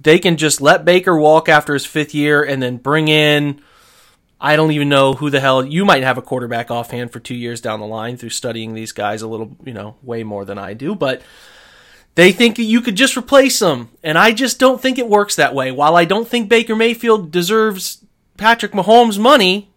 they 0.01 0.19
can 0.19 0.37
just 0.37 0.61
let 0.61 0.85
Baker 0.85 1.17
walk 1.17 1.49
after 1.49 1.75
his 1.75 1.87
fifth 1.87 2.15
year 2.15 2.43
and 2.43 2.63
then 2.63 2.77
bring 2.77 3.09
in. 3.09 3.61
I 4.41 4.55
don't 4.55 4.71
even 4.71 4.89
know 4.89 5.15
who 5.15 5.31
the 5.31 5.41
hell 5.41 5.65
you 5.65 5.85
might 5.85 6.05
have 6.05 6.19
a 6.19 6.23
quarterback 6.23 6.71
offhand 6.71 7.13
for 7.13 7.19
two 7.19 7.35
years 7.35 7.61
down 7.61 7.81
the 7.81 7.87
line 7.87 8.17
through 8.17 8.31
studying 8.31 8.73
these 8.75 8.93
guys 8.93 9.23
a 9.23 9.29
little, 9.29 9.57
you 9.65 9.73
know, 9.73 9.97
way 10.03 10.23
more 10.23 10.45
than 10.45 10.59
I 10.59 10.75
do. 10.75 10.95
But 10.95 11.23
they 12.15 12.31
think 12.31 12.57
that 12.57 12.63
you 12.63 12.81
could 12.81 12.97
just 12.97 13.17
replace 13.17 13.59
them, 13.59 13.91
and 14.03 14.17
I 14.17 14.33
just 14.33 14.59
don't 14.59 14.81
think 14.81 14.99
it 14.99 15.09
works 15.09 15.37
that 15.37 15.55
way. 15.55 15.73
While 15.73 15.97
I 15.97 16.05
don't 16.05 16.27
think 16.27 16.49
Baker 16.49 16.77
Mayfield 16.77 17.31
deserves 17.31 18.05
Patrick 18.37 18.73
Mahomes 18.73 19.19
money, 19.19 19.71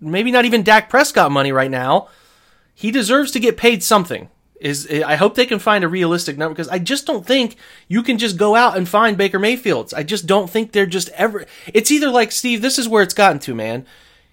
maybe 0.00 0.30
not 0.30 0.44
even 0.44 0.62
Dak 0.64 0.90
Prescott 0.90 1.30
money 1.30 1.52
right 1.52 1.70
now, 1.70 2.08
he 2.74 2.90
deserves 2.90 3.30
to 3.32 3.40
get 3.40 3.56
paid 3.56 3.82
something 3.82 4.28
is 4.62 4.88
I 4.90 5.16
hope 5.16 5.34
they 5.34 5.46
can 5.46 5.58
find 5.58 5.84
a 5.84 5.88
realistic 5.88 6.38
number 6.38 6.54
because 6.54 6.68
I 6.68 6.78
just 6.78 7.06
don't 7.06 7.26
think 7.26 7.56
you 7.88 8.02
can 8.02 8.18
just 8.18 8.36
go 8.36 8.54
out 8.54 8.76
and 8.76 8.88
find 8.88 9.16
Baker 9.16 9.38
Mayfields. 9.38 9.92
I 9.92 10.02
just 10.02 10.26
don't 10.26 10.48
think 10.48 10.72
they're 10.72 10.86
just 10.86 11.08
ever. 11.10 11.44
It's 11.74 11.90
either 11.90 12.08
like 12.08 12.32
Steve. 12.32 12.62
This 12.62 12.78
is 12.78 12.88
where 12.88 13.02
it's 13.02 13.14
gotten 13.14 13.38
to, 13.40 13.54
man. 13.54 13.86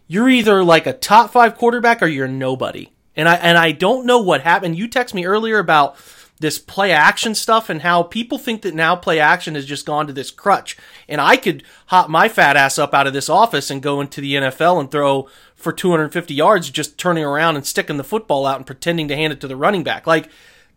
You're 0.07 0.29
either 0.29 0.63
like 0.63 0.87
a 0.87 0.93
top 0.93 1.31
five 1.31 1.57
quarterback 1.57 2.01
or 2.01 2.07
you're 2.07 2.27
nobody. 2.27 2.89
And 3.15 3.27
I 3.27 3.35
and 3.35 3.57
I 3.57 3.71
don't 3.71 4.05
know 4.05 4.19
what 4.19 4.41
happened. 4.41 4.77
You 4.77 4.87
text 4.87 5.13
me 5.13 5.25
earlier 5.25 5.59
about 5.59 5.97
this 6.39 6.57
play 6.57 6.91
action 6.91 7.35
stuff 7.35 7.69
and 7.69 7.81
how 7.81 8.01
people 8.01 8.37
think 8.37 8.61
that 8.61 8.73
now 8.73 8.95
play 8.95 9.19
action 9.19 9.55
has 9.55 9.65
just 9.65 9.85
gone 9.85 10.07
to 10.07 10.13
this 10.13 10.31
crutch. 10.31 10.77
And 11.07 11.19
I 11.19 11.35
could 11.35 11.63
hop 11.87 12.09
my 12.09 12.29
fat 12.29 12.55
ass 12.55 12.79
up 12.79 12.93
out 12.93 13.07
of 13.07 13.13
this 13.13 13.29
office 13.29 13.69
and 13.69 13.81
go 13.81 13.99
into 13.99 14.21
the 14.21 14.35
NFL 14.35 14.79
and 14.79 14.89
throw 14.89 15.27
for 15.55 15.73
250 15.73 16.33
yards, 16.33 16.69
just 16.69 16.97
turning 16.97 17.25
around 17.25 17.57
and 17.57 17.65
sticking 17.65 17.97
the 17.97 18.03
football 18.03 18.45
out 18.45 18.55
and 18.55 18.65
pretending 18.65 19.09
to 19.09 19.15
hand 19.15 19.33
it 19.33 19.41
to 19.41 19.47
the 19.47 19.57
running 19.57 19.83
back. 19.83 20.07
Like, 20.07 20.29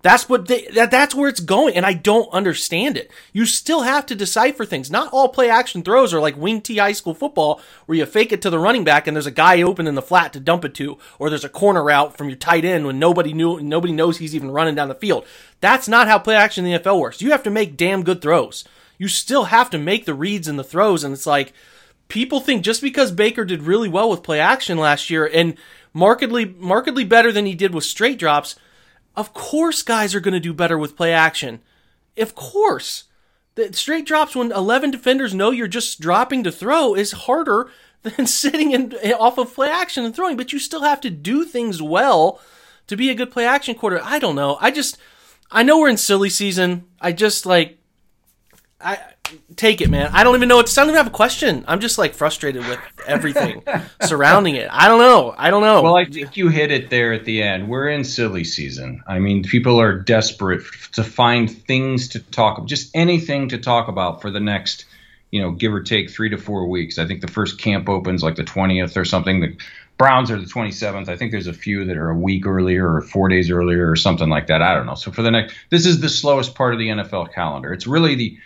that's 0.03 0.29
what 0.29 0.49
they, 0.49 0.67
that, 0.75 0.91
that's 0.91 1.15
where 1.15 1.29
it's 1.29 1.41
going. 1.41 1.77
And 1.77 1.87
I 1.87 1.95
don't 1.95 2.29
understand 2.33 2.97
it. 2.97 3.11
You 3.33 3.47
still 3.47 3.83
have 3.83 4.05
to 4.07 4.17
decipher 4.17 4.65
things. 4.65 4.91
Not 4.91 5.13
all 5.13 5.29
play 5.29 5.49
action 5.49 5.83
throws 5.83 6.13
are 6.13 6.21
like 6.21 6.37
wing 6.37 6.61
T 6.61 6.77
high 6.77 6.93
school 6.93 7.15
football 7.15 7.61
where 7.87 7.97
you 7.97 8.05
fake 8.05 8.33
it 8.33 8.43
to 8.43 8.51
the 8.51 8.59
running 8.59 8.83
back 8.83 9.07
and 9.07 9.17
there's 9.17 9.27
a 9.27 9.31
guy 9.31 9.63
open 9.63 9.87
in 9.87 9.95
the 9.95 10.03
flat 10.03 10.33
to 10.33 10.41
dump 10.41 10.65
it 10.65 10.75
to, 10.75 10.99
or 11.19 11.31
there's 11.31 11.45
a 11.45 11.49
corner 11.49 11.85
route 11.85 12.17
from 12.19 12.29
your 12.29 12.37
tight 12.37 12.65
end 12.65 12.85
when 12.85 12.99
nobody 12.99 13.33
knew, 13.33 13.61
nobody 13.61 13.93
knows 13.93 14.19
he's 14.19 14.35
even 14.35 14.51
running 14.51 14.75
down 14.75 14.89
the 14.89 14.95
field. 14.95 15.25
That's 15.61 15.87
not 15.87 16.09
how 16.09 16.19
play 16.19 16.35
action 16.35 16.67
in 16.67 16.73
the 16.73 16.79
NFL 16.79 17.01
works. 17.01 17.23
You 17.23 17.31
have 17.31 17.45
to 17.45 17.51
make 17.51 17.77
damn 17.77 18.03
good 18.03 18.21
throws. 18.21 18.65
You 18.99 19.07
still 19.07 19.45
have 19.45 19.71
to 19.71 19.79
make 19.79 20.05
the 20.05 20.15
reads 20.15 20.49
and 20.49 20.59
the 20.59 20.65
throws. 20.65 21.05
And 21.05 21.15
it's 21.15 21.27
like, 21.27 21.53
people 22.09 22.41
think 22.41 22.63
just 22.63 22.83
because 22.83 23.13
Baker 23.13 23.45
did 23.45 23.63
really 23.63 23.89
well 23.89 24.11
with 24.11 24.23
play 24.23 24.41
action 24.41 24.79
last 24.79 25.11
year 25.11 25.31
and 25.33 25.57
markedly, 25.95 26.45
markedly 26.45 27.05
better 27.05 27.31
than 27.31 27.47
he 27.47 27.55
did 27.55 27.73
with 27.73 27.85
straight 27.85 28.19
drops, 28.19 28.57
of 29.17 29.35
course, 29.35 29.83
guys 29.83 30.15
are 30.15 30.21
going 30.21 30.35
to 30.35 30.41
do 30.41 30.53
better 30.53 30.79
with 30.79 30.97
play 30.97 31.13
action. 31.13 31.61
Of 32.17 32.35
course. 32.35 33.05
The 33.55 33.73
straight 33.75 34.07
drops 34.07 34.35
when 34.35 34.51
11 34.51 34.91
defenders 34.91 35.35
know 35.35 35.51
you're 35.51 35.69
just 35.69 36.01
dropping 36.01 36.43
to 36.45 36.53
throw 36.53 36.95
is 36.95 37.13
harder 37.13 37.71
than 38.03 38.27
sitting 38.27 38.73
in, 38.73 38.95
eh, 39.01 39.13
off 39.13 39.39
of 39.39 39.55
play 39.55 39.69
action 39.69 40.05
and 40.05 40.15
throwing, 40.15 40.37
but 40.37 40.53
you 40.53 40.59
still 40.59 40.83
have 40.83 41.01
to 41.03 41.11
do 41.11 41.45
things 41.45 41.83
well 41.83 42.41
to 42.87 42.97
be 42.97 43.11
a 43.11 43.15
good 43.15 43.31
play 43.31 43.47
action 43.47 43.75
quarter. 43.75 44.01
I 44.03 44.19
don't 44.19 44.35
know. 44.35 44.57
I 44.61 44.71
just, 44.71 44.99
I 45.51 45.63
know 45.63 45.79
we're 45.79 45.89
in 45.89 45.99
silly 45.99 46.31
season. 46.31 46.87
I 47.01 47.13
just 47.13 47.47
like, 47.47 47.79
I 48.83 48.99
take 49.57 49.81
it, 49.81 49.91
man. 49.91 50.11
I 50.13 50.25
don't 50.25 50.35
even 50.35 50.49
know 50.49 50.57
what 50.57 50.67
to. 50.67 50.81
I 50.81 50.85
don't 50.85 50.91
even 50.91 50.99
have 50.99 51.07
a 51.07 51.17
question. 51.17 51.65
I'm 51.69 51.81
just 51.81 51.99
like 51.99 52.15
frustrated 52.15 52.67
with 52.67 52.79
everything 53.07 53.63
surrounding 54.03 54.57
it. 54.57 54.69
I 54.71 54.89
don't 54.89 54.99
know. 54.99 55.35
I 55.37 55.51
don't 55.51 55.63
know. 55.63 55.83
Well, 55.83 55.97
I 55.97 56.05
think 56.05 56.37
you 56.37 56.49
hit 56.49 56.71
it 56.71 56.91
there 56.91 57.13
at 57.13 57.25
the 57.25 57.43
end. 57.43 57.69
We're 57.69 57.89
in 57.89 58.05
silly 58.05 58.45
season. 58.45 59.03
I 59.07 59.19
mean, 59.19 59.43
people 59.43 59.81
are 59.81 59.99
desperate 59.99 60.63
to 60.93 61.05
find 61.05 61.51
things 61.51 62.09
to 62.09 62.21
talk, 62.21 62.59
about, 62.59 62.69
just 62.69 62.91
anything 62.95 63.49
to 63.51 63.59
talk 63.59 63.89
about 63.89 64.21
for 64.21 64.31
the 64.31 64.41
next, 64.41 64.85
you 65.31 65.41
know, 65.41 65.53
give 65.53 65.73
or 65.73 65.83
take 65.83 66.11
three 66.11 66.29
to 66.31 66.39
four 66.39 66.69
weeks. 66.69 66.99
I 66.99 67.07
think 67.07 67.21
the 67.21 67.29
first 67.29 67.59
camp 67.59 67.89
opens 67.89 68.23
like 68.23 68.37
the 68.37 68.45
20th 68.45 68.97
or 68.97 69.05
something. 69.05 69.41
The 69.41 69.57
Browns 69.99 70.31
are 70.31 70.41
the 70.41 70.47
27th. 70.47 71.09
I 71.09 71.17
think 71.17 71.31
there's 71.31 71.47
a 71.47 71.53
few 71.53 71.85
that 71.85 71.97
are 71.97 72.11
a 72.11 72.19
week 72.19 72.47
earlier 72.47 72.93
or 72.93 73.03
four 73.03 73.29
days 73.29 73.51
earlier 73.51 73.89
or 73.89 73.95
something 73.95 74.29
like 74.29 74.49
that. 74.49 74.61
I 74.61 74.75
don't 74.75 74.87
know. 74.87 74.95
So 74.95 75.13
for 75.13 75.23
the 75.23 75.31
next, 75.31 75.55
this 75.71 75.87
is 75.87 76.01
the 76.01 76.09
slowest 76.09 76.55
part 76.55 76.73
of 76.73 76.81
the 76.81 76.89
NFL 76.89 77.33
calendar. 77.33 77.73
It's 77.73 77.87
really 77.87 78.17
the 78.17 78.39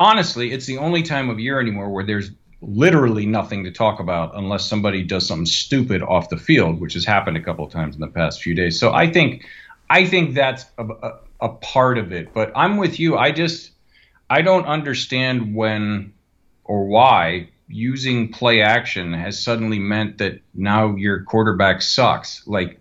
honestly, 0.00 0.50
it's 0.50 0.66
the 0.66 0.78
only 0.78 1.02
time 1.02 1.30
of 1.30 1.38
year 1.38 1.60
anymore 1.60 1.90
where 1.90 2.04
there's 2.04 2.30
literally 2.62 3.26
nothing 3.26 3.64
to 3.64 3.70
talk 3.70 4.00
about 4.00 4.36
unless 4.36 4.66
somebody 4.66 5.02
does 5.02 5.26
something 5.26 5.46
stupid 5.46 6.02
off 6.02 6.28
the 6.30 6.36
field, 6.36 6.80
which 6.80 6.94
has 6.94 7.04
happened 7.04 7.36
a 7.36 7.42
couple 7.42 7.64
of 7.64 7.70
times 7.70 7.94
in 7.94 8.00
the 8.00 8.08
past 8.08 8.42
few 8.42 8.54
days. 8.54 8.80
So 8.80 8.92
I 8.92 9.12
think 9.12 9.46
I 9.88 10.06
think 10.06 10.34
that's 10.34 10.64
a, 10.78 10.84
a, 10.84 11.18
a 11.40 11.48
part 11.48 11.98
of 11.98 12.12
it. 12.12 12.32
But 12.32 12.52
I'm 12.56 12.78
with 12.78 12.98
you. 12.98 13.16
I 13.16 13.30
just 13.30 13.70
I 14.28 14.42
don't 14.42 14.66
understand 14.66 15.54
when 15.54 16.14
or 16.64 16.86
why 16.86 17.50
using 17.68 18.32
play 18.32 18.62
action 18.62 19.12
has 19.12 19.42
suddenly 19.42 19.78
meant 19.78 20.18
that 20.18 20.40
now 20.54 20.96
your 20.96 21.22
quarterback 21.22 21.82
sucks. 21.82 22.46
Like, 22.46 22.78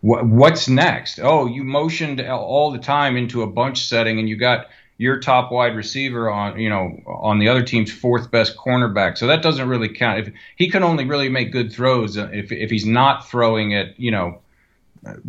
what's 0.00 0.68
next? 0.68 1.18
Oh, 1.20 1.46
you 1.46 1.64
motioned 1.64 2.20
all 2.20 2.70
the 2.70 2.78
time 2.78 3.16
into 3.16 3.42
a 3.42 3.46
bunch 3.46 3.86
setting 3.86 4.18
and 4.18 4.28
you 4.28 4.36
got 4.36 4.66
your 4.96 5.18
top 5.18 5.50
wide 5.50 5.74
receiver 5.74 6.30
on 6.30 6.58
you 6.58 6.68
know 6.68 7.00
on 7.06 7.38
the 7.38 7.48
other 7.48 7.62
team's 7.62 7.92
fourth 7.92 8.30
best 8.30 8.56
cornerback. 8.56 9.18
So 9.18 9.26
that 9.26 9.42
doesn't 9.42 9.68
really 9.68 9.88
count. 9.88 10.26
If 10.26 10.34
he 10.56 10.70
can 10.70 10.82
only 10.82 11.04
really 11.04 11.28
make 11.28 11.52
good 11.52 11.72
throws 11.72 12.16
if 12.16 12.52
if 12.52 12.70
he's 12.70 12.86
not 12.86 13.28
throwing 13.28 13.74
at 13.74 13.98
you 13.98 14.10
know 14.10 14.40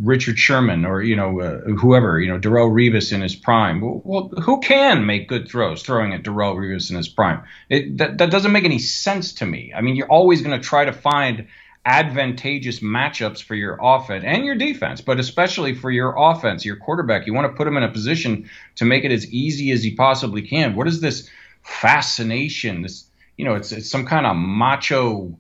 Richard 0.02 0.38
Sherman 0.38 0.86
or 0.86 1.02
you 1.02 1.16
know 1.16 1.40
uh, 1.42 1.60
whoever 1.62 2.20
you 2.20 2.30
know 2.30 2.40
Darrelle 2.40 2.72
Revis 2.72 3.12
in 3.12 3.22
his 3.22 3.36
prime. 3.36 3.82
Well, 3.82 4.02
well, 4.04 4.30
who 4.42 4.60
can 4.62 5.06
make 5.06 5.28
good 5.28 5.50
throws 5.50 5.84
throwing 5.84 6.14
at 6.14 6.24
Darrelle 6.24 6.56
Revis 6.56 6.90
in 6.90 6.98
his 6.98 7.10
prime? 7.10 7.44
It, 7.70 7.98
that 7.98 8.18
that 8.20 8.32
doesn't 8.32 8.52
make 8.52 8.66
any 8.66 8.80
sense 8.80 9.34
to 9.34 9.46
me. 9.46 9.74
I 9.76 9.82
mean, 9.82 9.96
you're 9.96 10.12
always 10.12 10.42
going 10.42 10.60
to 10.60 10.66
try 10.66 10.86
to 10.86 10.94
find 10.94 11.48
advantageous 11.86 12.80
matchups 12.80 13.42
for 13.42 13.56
your 13.56 13.78
offense 13.82 14.24
and 14.26 14.44
your 14.44 14.56
defense, 14.56 15.02
but 15.02 15.20
especially 15.20 15.76
for 15.76 15.92
your 15.92 16.16
offense, 16.18 16.66
your 16.66 16.76
quarterback. 16.76 17.28
You 17.28 17.34
want 17.34 17.52
to 17.52 17.56
put 17.56 17.68
him 17.68 17.78
in 17.78 17.84
a 17.84 17.92
position 17.92 18.50
to 18.76 18.86
make 18.86 19.04
it 19.04 19.12
as 19.12 19.32
easy 19.32 19.72
as 19.72 19.84
he 19.84 19.94
possibly 19.94 20.42
can. 20.42 20.76
What 20.76 20.88
is 20.88 21.00
this 21.00 21.30
fascination? 21.62 22.82
This, 22.82 23.06
you 23.38 23.46
know, 23.46 23.56
it's 23.56 23.72
it's 23.72 23.90
some 23.90 24.06
kind 24.06 24.26
of 24.26 24.36
macho 24.36 25.38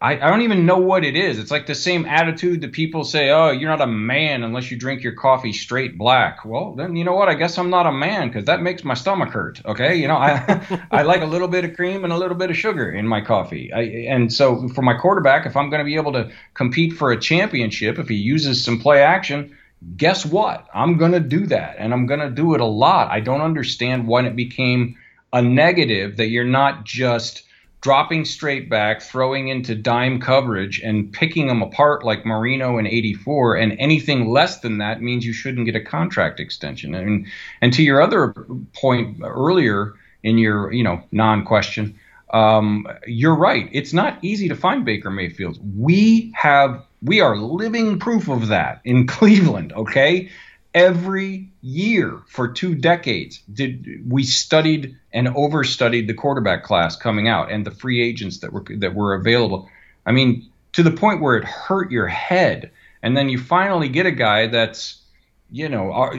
I, 0.00 0.14
I 0.20 0.30
don't 0.30 0.42
even 0.42 0.66
know 0.66 0.78
what 0.78 1.04
it 1.04 1.16
is. 1.16 1.38
It's 1.38 1.50
like 1.50 1.66
the 1.66 1.74
same 1.74 2.06
attitude 2.06 2.60
that 2.60 2.72
people 2.72 3.04
say, 3.04 3.30
oh, 3.30 3.50
you're 3.50 3.70
not 3.70 3.80
a 3.80 3.86
man 3.86 4.42
unless 4.42 4.70
you 4.70 4.76
drink 4.76 5.02
your 5.02 5.14
coffee 5.14 5.52
straight 5.52 5.98
black. 5.98 6.44
Well, 6.44 6.74
then 6.74 6.96
you 6.96 7.04
know 7.04 7.14
what? 7.14 7.28
I 7.28 7.34
guess 7.34 7.58
I'm 7.58 7.70
not 7.70 7.86
a 7.86 7.92
man 7.92 8.28
because 8.28 8.44
that 8.44 8.62
makes 8.62 8.84
my 8.84 8.94
stomach 8.94 9.30
hurt. 9.30 9.60
Okay, 9.64 9.96
you 9.96 10.08
know, 10.08 10.16
I 10.16 10.86
I 10.90 11.02
like 11.02 11.22
a 11.22 11.26
little 11.26 11.48
bit 11.48 11.64
of 11.64 11.74
cream 11.74 12.04
and 12.04 12.12
a 12.12 12.16
little 12.16 12.36
bit 12.36 12.50
of 12.50 12.56
sugar 12.56 12.90
in 12.90 13.06
my 13.06 13.20
coffee. 13.20 13.72
I, 13.72 13.82
and 14.12 14.32
so 14.32 14.68
for 14.68 14.82
my 14.82 14.94
quarterback, 14.94 15.46
if 15.46 15.56
I'm 15.56 15.70
going 15.70 15.80
to 15.80 15.84
be 15.84 15.96
able 15.96 16.12
to 16.12 16.30
compete 16.54 16.92
for 16.92 17.12
a 17.12 17.20
championship, 17.20 17.98
if 17.98 18.08
he 18.08 18.16
uses 18.16 18.64
some 18.64 18.80
play 18.80 19.02
action, 19.02 19.56
guess 19.96 20.24
what? 20.24 20.66
I'm 20.74 20.98
going 20.98 21.12
to 21.12 21.20
do 21.20 21.46
that, 21.46 21.76
and 21.78 21.92
I'm 21.92 22.06
going 22.06 22.20
to 22.20 22.30
do 22.30 22.54
it 22.54 22.60
a 22.60 22.66
lot. 22.66 23.10
I 23.10 23.20
don't 23.20 23.40
understand 23.40 24.06
when 24.06 24.26
it 24.26 24.36
became 24.36 24.96
a 25.32 25.42
negative 25.42 26.18
that 26.18 26.28
you're 26.28 26.44
not 26.44 26.84
just 26.84 27.42
dropping 27.84 28.24
straight 28.24 28.70
back, 28.70 29.02
throwing 29.02 29.48
into 29.48 29.74
dime 29.74 30.18
coverage, 30.18 30.80
and 30.80 31.12
picking 31.12 31.48
them 31.48 31.60
apart 31.60 32.02
like 32.02 32.24
Marino 32.24 32.78
in 32.78 32.86
'84. 32.86 33.56
And 33.56 33.76
anything 33.78 34.30
less 34.30 34.60
than 34.60 34.78
that 34.78 35.02
means 35.02 35.26
you 35.26 35.34
shouldn't 35.34 35.66
get 35.66 35.76
a 35.76 35.84
contract 35.84 36.40
extension. 36.40 36.94
And 36.94 37.26
and 37.60 37.74
to 37.74 37.82
your 37.82 38.00
other 38.00 38.34
point 38.72 39.18
earlier 39.22 39.92
in 40.22 40.38
your 40.38 40.72
you 40.72 40.82
know 40.82 41.02
non-question, 41.12 42.00
um, 42.32 42.88
you're 43.06 43.36
right. 43.36 43.68
It's 43.70 43.92
not 43.92 44.18
easy 44.22 44.48
to 44.48 44.56
find 44.56 44.86
Baker 44.86 45.10
Mayfield. 45.10 45.58
We 45.78 46.32
have 46.34 46.82
we 47.02 47.20
are 47.20 47.36
living 47.36 47.98
proof 47.98 48.30
of 48.30 48.48
that 48.48 48.80
in 48.84 49.06
Cleveland. 49.16 49.74
Okay, 49.74 50.30
every 50.74 51.48
year 51.62 52.20
for 52.26 52.48
two 52.48 52.74
decades 52.74 53.40
did 53.52 54.02
we 54.10 54.24
studied 54.24 54.96
and 55.12 55.28
overstudied 55.28 56.08
the 56.08 56.14
quarterback 56.14 56.64
class 56.64 56.96
coming 56.96 57.28
out 57.28 57.50
and 57.50 57.64
the 57.64 57.70
free 57.70 58.02
agents 58.02 58.38
that 58.38 58.52
were 58.52 58.64
that 58.78 58.94
were 58.94 59.14
available. 59.14 59.68
I 60.04 60.12
mean, 60.12 60.50
to 60.72 60.82
the 60.82 60.90
point 60.90 61.20
where 61.20 61.36
it 61.36 61.44
hurt 61.44 61.90
your 61.90 62.08
head. 62.08 62.70
And 63.02 63.16
then 63.16 63.28
you 63.28 63.38
finally 63.38 63.88
get 63.88 64.06
a 64.06 64.10
guy 64.10 64.46
that's, 64.46 65.02
you 65.50 65.68
know, 65.68 65.92
uh, 65.92 66.16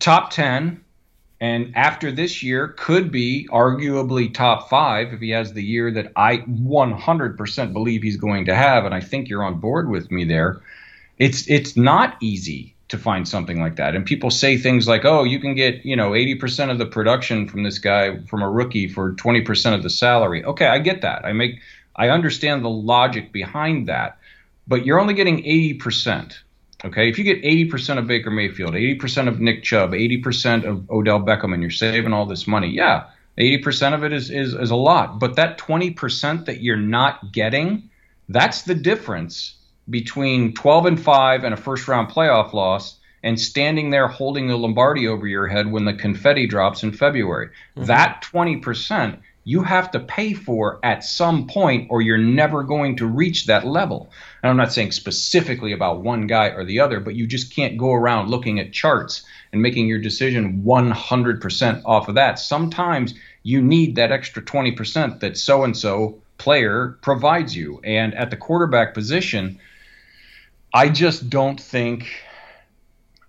top 0.00 0.30
10 0.30 0.82
and 1.40 1.76
after 1.76 2.10
this 2.10 2.42
year 2.42 2.68
could 2.68 3.12
be 3.12 3.46
arguably 3.52 4.32
top 4.32 4.68
5 4.68 5.12
if 5.12 5.20
he 5.20 5.30
has 5.30 5.52
the 5.52 5.62
year 5.62 5.90
that 5.92 6.12
I 6.16 6.38
100% 6.38 7.72
believe 7.72 8.02
he's 8.02 8.16
going 8.16 8.46
to 8.46 8.54
have 8.54 8.84
and 8.84 8.94
I 8.94 9.00
think 9.00 9.28
you're 9.28 9.44
on 9.44 9.60
board 9.60 9.88
with 9.88 10.10
me 10.10 10.24
there. 10.24 10.60
It's 11.18 11.48
it's 11.48 11.76
not 11.76 12.16
easy 12.20 12.75
to 12.88 12.98
find 12.98 13.26
something 13.26 13.60
like 13.60 13.76
that. 13.76 13.94
And 13.94 14.06
people 14.06 14.30
say 14.30 14.56
things 14.56 14.86
like, 14.86 15.04
"Oh, 15.04 15.24
you 15.24 15.40
can 15.40 15.54
get, 15.54 15.84
you 15.84 15.96
know, 15.96 16.14
80% 16.14 16.70
of 16.70 16.78
the 16.78 16.86
production 16.86 17.48
from 17.48 17.62
this 17.62 17.78
guy 17.78 18.18
from 18.26 18.42
a 18.42 18.50
rookie 18.50 18.88
for 18.88 19.12
20% 19.12 19.74
of 19.74 19.82
the 19.82 19.90
salary." 19.90 20.44
Okay, 20.44 20.66
I 20.66 20.78
get 20.78 21.02
that. 21.02 21.24
I 21.24 21.32
make 21.32 21.60
I 21.96 22.10
understand 22.10 22.64
the 22.64 22.70
logic 22.70 23.32
behind 23.32 23.88
that. 23.88 24.18
But 24.68 24.84
you're 24.84 25.00
only 25.00 25.14
getting 25.14 25.38
80%. 25.44 26.38
Okay? 26.84 27.08
If 27.08 27.18
you 27.18 27.24
get 27.24 27.42
80% 27.42 27.98
of 27.98 28.06
Baker 28.06 28.30
Mayfield, 28.30 28.74
80% 28.74 29.28
of 29.28 29.40
Nick 29.40 29.62
Chubb, 29.62 29.92
80% 29.92 30.64
of 30.64 30.90
Odell 30.90 31.20
Beckham 31.20 31.54
and 31.54 31.62
you're 31.62 31.70
saving 31.70 32.12
all 32.12 32.26
this 32.26 32.46
money. 32.46 32.68
Yeah, 32.68 33.04
80% 33.38 33.94
of 33.94 34.04
it 34.04 34.12
is 34.12 34.30
is 34.30 34.54
is 34.54 34.70
a 34.70 34.76
lot. 34.76 35.18
But 35.18 35.36
that 35.36 35.58
20% 35.58 36.46
that 36.46 36.60
you're 36.60 36.76
not 36.76 37.32
getting, 37.32 37.90
that's 38.28 38.62
the 38.62 38.74
difference 38.74 39.55
between 39.88 40.54
12 40.54 40.86
and 40.86 41.00
5 41.00 41.44
and 41.44 41.54
a 41.54 41.56
first 41.56 41.86
round 41.88 42.08
playoff 42.08 42.52
loss 42.52 42.98
and 43.22 43.40
standing 43.40 43.90
there 43.90 44.08
holding 44.08 44.48
the 44.48 44.56
Lombardi 44.56 45.08
over 45.08 45.26
your 45.26 45.46
head 45.46 45.70
when 45.70 45.84
the 45.84 45.94
confetti 45.94 46.46
drops 46.46 46.82
in 46.82 46.92
February. 46.92 47.48
Mm-hmm. 47.76 47.84
That 47.86 48.22
20% 48.32 49.18
you 49.46 49.62
have 49.62 49.92
to 49.92 50.00
pay 50.00 50.34
for 50.34 50.80
at 50.82 51.04
some 51.04 51.46
point 51.46 51.86
or 51.88 52.02
you're 52.02 52.18
never 52.18 52.64
going 52.64 52.96
to 52.96 53.06
reach 53.06 53.46
that 53.46 53.64
level. 53.64 54.10
And 54.42 54.50
I'm 54.50 54.56
not 54.56 54.72
saying 54.72 54.90
specifically 54.90 55.72
about 55.72 56.02
one 56.02 56.26
guy 56.26 56.48
or 56.48 56.64
the 56.64 56.80
other, 56.80 56.98
but 56.98 57.14
you 57.14 57.28
just 57.28 57.54
can't 57.54 57.78
go 57.78 57.92
around 57.92 58.28
looking 58.28 58.58
at 58.58 58.72
charts 58.72 59.22
and 59.52 59.62
making 59.62 59.86
your 59.86 60.00
decision 60.00 60.64
100% 60.64 61.82
off 61.84 62.08
of 62.08 62.16
that. 62.16 62.40
Sometimes 62.40 63.14
you 63.44 63.62
need 63.62 63.94
that 63.94 64.10
extra 64.10 64.42
20% 64.42 65.20
that 65.20 65.38
so 65.38 65.62
and 65.62 65.76
so 65.76 66.20
player 66.38 66.98
provides 67.00 67.54
you. 67.54 67.80
And 67.84 68.14
at 68.14 68.30
the 68.30 68.36
quarterback 68.36 68.94
position, 68.94 69.60
I 70.72 70.88
just 70.88 71.30
don't 71.30 71.60
think. 71.60 72.06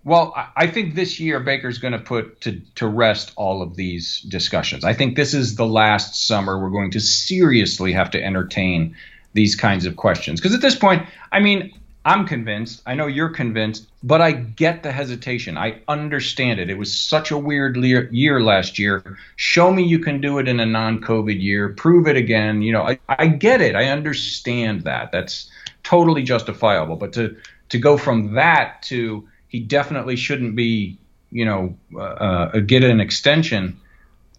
Well, 0.04 0.34
I 0.56 0.67
think 0.67 0.95
this 0.95 1.19
year 1.19 1.41
Baker's 1.41 1.80
going 1.80 1.91
to 1.91 2.00
put 2.00 2.41
to, 2.41 2.62
to 2.76 2.88
rest 2.88 3.34
all 3.36 3.62
of 3.62 3.76
these 3.76 4.21
discussions. 4.21 4.86
I 4.86 4.93
think 4.93 5.17
this 5.17 5.34
is 5.34 5.56
the 5.56 5.65
last 5.65 6.28
summer 6.28 6.58
we're 6.58 6.69
going 6.69 6.91
to 6.91 7.02
seriously 7.02 7.91
have 7.91 8.12
to 8.12 8.23
entertain 8.23 8.95
these 9.34 9.56
kinds 9.56 9.86
of 9.86 9.97
questions. 9.97 10.39
Because 10.39 10.56
at 10.56 10.62
this 10.62 10.76
point, 10.76 11.06
I 11.32 11.41
mean, 11.41 11.78
I'm 12.08 12.26
convinced. 12.26 12.82
I 12.86 12.96
know 12.96 13.08
you're 13.08 13.28
convinced, 13.28 13.89
but 14.02 14.22
I 14.22 14.32
get 14.32 14.82
the 14.82 14.93
hesitation. 14.93 15.58
I 15.58 15.82
understand 15.89 16.58
it. 16.58 16.70
It 16.70 16.78
was 16.78 16.98
such 16.98 17.32
a 17.32 17.38
weird 17.38 17.76
year 17.76 18.39
last 18.39 18.80
year. 18.80 19.17
Show 19.36 19.74
me 19.74 19.84
you 19.84 20.00
can 20.00 20.22
do 20.22 20.39
it 20.39 20.48
in 20.48 20.62
a 20.62 20.65
non-COVID 20.65 21.41
year. 21.41 21.67
Prove 21.74 22.08
it 22.08 22.15
again. 22.15 22.62
You 22.62 22.72
know, 22.72 22.84
I, 22.84 22.98
I 23.10 23.28
get 23.28 23.60
it. 23.60 23.76
I 23.76 23.89
understand 23.89 24.84
that. 24.84 25.12
That's 25.12 25.52
totally 25.84 26.24
justifiable. 26.24 26.96
But 26.96 27.12
to 27.13 27.36
to 27.70 27.78
go 27.78 27.98
from 27.98 28.36
that 28.36 28.84
to 28.84 29.28
he 29.50 29.60
definitely 29.60 30.15
shouldn't 30.15 30.56
be, 30.56 30.98
you 31.30 31.43
know, 31.43 31.76
uh, 31.93 32.00
uh, 32.00 32.60
get 32.60 32.86
an 32.86 33.02
extension. 33.02 33.82